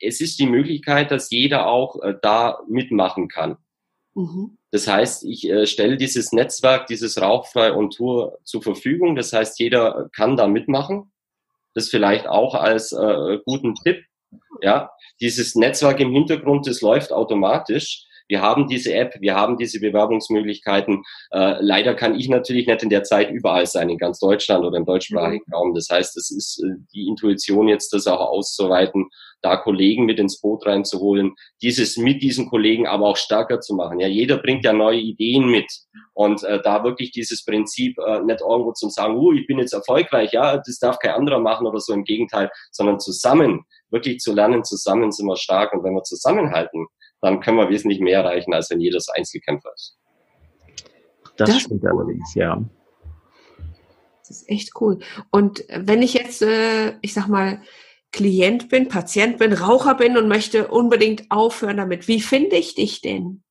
es 0.00 0.20
ist 0.20 0.38
die 0.38 0.46
Möglichkeit, 0.46 1.10
dass 1.10 1.30
jeder 1.30 1.66
auch 1.66 2.02
äh, 2.02 2.14
da 2.20 2.60
mitmachen 2.68 3.28
kann. 3.28 3.58
Mhm. 4.14 4.58
Das 4.70 4.88
heißt, 4.88 5.24
ich 5.24 5.48
äh, 5.48 5.66
stelle 5.66 5.96
dieses 5.96 6.32
Netzwerk, 6.32 6.86
dieses 6.86 7.20
Rauchfrei 7.20 7.72
und 7.72 7.96
Tour 7.96 8.38
zur 8.44 8.62
Verfügung. 8.62 9.16
Das 9.16 9.32
heißt, 9.32 9.58
jeder 9.58 10.08
kann 10.14 10.36
da 10.36 10.46
mitmachen. 10.46 11.12
Das 11.74 11.88
vielleicht 11.88 12.26
auch 12.26 12.54
als 12.54 12.92
äh, 12.92 13.38
guten 13.44 13.74
Tipp. 13.74 14.04
Ja, 14.60 14.90
dieses 15.20 15.54
Netzwerk 15.54 16.00
im 16.00 16.12
Hintergrund, 16.12 16.66
das 16.66 16.80
läuft 16.80 17.12
automatisch. 17.12 18.06
Wir 18.28 18.42
haben 18.42 18.66
diese 18.68 18.94
App, 18.94 19.14
wir 19.20 19.34
haben 19.34 19.56
diese 19.56 19.80
Bewerbungsmöglichkeiten. 19.80 21.02
Äh, 21.30 21.56
leider 21.60 21.94
kann 21.94 22.18
ich 22.18 22.28
natürlich 22.28 22.66
nicht 22.66 22.82
in 22.82 22.90
der 22.90 23.04
Zeit 23.04 23.30
überall 23.30 23.66
sein, 23.66 23.90
in 23.90 23.98
ganz 23.98 24.18
Deutschland 24.18 24.64
oder 24.64 24.78
im 24.78 24.86
deutschsprachigen 24.86 25.44
mhm. 25.46 25.54
Raum. 25.54 25.74
Das 25.74 25.88
heißt, 25.90 26.16
es 26.16 26.30
ist 26.30 26.62
äh, 26.64 26.76
die 26.94 27.06
Intuition 27.06 27.68
jetzt, 27.68 27.92
das 27.92 28.06
auch 28.06 28.20
auszuweiten, 28.20 29.08
da 29.44 29.56
Kollegen 29.58 30.06
mit 30.06 30.18
ins 30.18 30.40
Boot 30.40 30.66
reinzuholen, 30.66 31.34
dieses 31.60 31.98
mit 31.98 32.22
diesen 32.22 32.48
Kollegen 32.48 32.86
aber 32.86 33.06
auch 33.06 33.16
stärker 33.16 33.60
zu 33.60 33.74
machen. 33.74 34.00
Ja, 34.00 34.08
jeder 34.08 34.38
bringt 34.38 34.64
ja 34.64 34.72
neue 34.72 34.98
Ideen 34.98 35.46
mit 35.46 35.70
und 36.14 36.42
äh, 36.44 36.62
da 36.62 36.82
wirklich 36.82 37.10
dieses 37.10 37.44
Prinzip 37.44 37.98
äh, 37.98 38.20
nicht 38.20 38.40
irgendwo 38.40 38.72
zum 38.72 38.88
sagen, 38.88 39.16
uh, 39.16 39.32
ich 39.32 39.46
bin 39.46 39.58
jetzt 39.58 39.74
erfolgreich, 39.74 40.32
ja, 40.32 40.56
das 40.56 40.78
darf 40.78 40.98
kein 40.98 41.12
anderer 41.12 41.40
machen 41.40 41.66
oder 41.66 41.80
so 41.80 41.92
im 41.92 42.04
Gegenteil, 42.04 42.50
sondern 42.70 43.00
zusammen, 43.00 43.64
wirklich 43.90 44.18
zu 44.18 44.32
lernen, 44.32 44.64
zusammen 44.64 45.12
sind 45.12 45.26
wir 45.26 45.36
stark 45.36 45.74
und 45.74 45.84
wenn 45.84 45.92
wir 45.92 46.04
zusammenhalten, 46.04 46.86
dann 47.24 47.40
können 47.40 47.56
wir 47.56 47.70
wesentlich 47.70 48.00
mehr 48.00 48.20
erreichen, 48.20 48.52
als 48.52 48.70
wenn 48.70 48.80
jedes 48.80 49.08
Einzelkämpfer 49.08 49.72
ist. 49.74 49.96
Das, 51.36 51.48
das 51.48 51.62
stimmt 51.62 51.84
allerdings, 51.86 52.34
ja. 52.34 52.62
Das 54.20 54.30
ist 54.30 54.48
echt 54.48 54.72
cool. 54.80 54.98
Und 55.30 55.64
wenn 55.68 56.02
ich 56.02 56.14
jetzt, 56.14 56.42
äh, 56.42 56.94
ich 57.00 57.14
sag 57.14 57.28
mal, 57.28 57.62
Klient 58.12 58.68
bin, 58.68 58.88
Patient 58.88 59.38
bin, 59.38 59.54
Raucher 59.54 59.94
bin 59.94 60.18
und 60.18 60.28
möchte 60.28 60.68
unbedingt 60.68 61.30
aufhören 61.30 61.78
damit, 61.78 62.08
wie 62.08 62.20
finde 62.20 62.56
ich 62.56 62.74
dich 62.74 63.00
denn? 63.00 63.42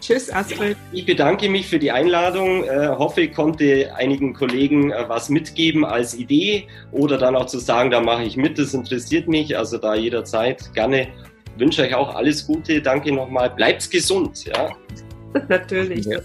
Tschüss, 0.00 0.32
Astrid. 0.32 0.76
Ich 0.92 1.06
bedanke 1.06 1.48
mich 1.48 1.66
für 1.66 1.78
die 1.78 1.90
Einladung. 1.90 2.64
Äh, 2.64 2.88
hoffe, 2.88 3.22
ich 3.22 3.34
konnte 3.34 3.92
einigen 3.96 4.32
Kollegen 4.32 4.92
äh, 4.92 5.08
was 5.08 5.28
mitgeben 5.28 5.84
als 5.84 6.14
Idee 6.14 6.68
oder 6.92 7.18
dann 7.18 7.34
auch 7.36 7.46
zu 7.46 7.58
sagen, 7.58 7.90
da 7.90 8.00
mache 8.00 8.22
ich 8.22 8.36
mit, 8.36 8.58
das 8.58 8.74
interessiert 8.74 9.28
mich. 9.28 9.56
Also 9.56 9.78
da 9.78 9.94
jederzeit 9.94 10.72
gerne. 10.74 11.08
Wünsche 11.56 11.82
euch 11.82 11.94
auch 11.94 12.14
alles 12.14 12.46
Gute. 12.46 12.80
Danke 12.80 13.12
nochmal. 13.12 13.50
Bleibt 13.50 13.90
gesund. 13.90 14.44
Ja. 14.44 14.70
Natürlich. 15.48 16.06
Ja. 16.06 16.20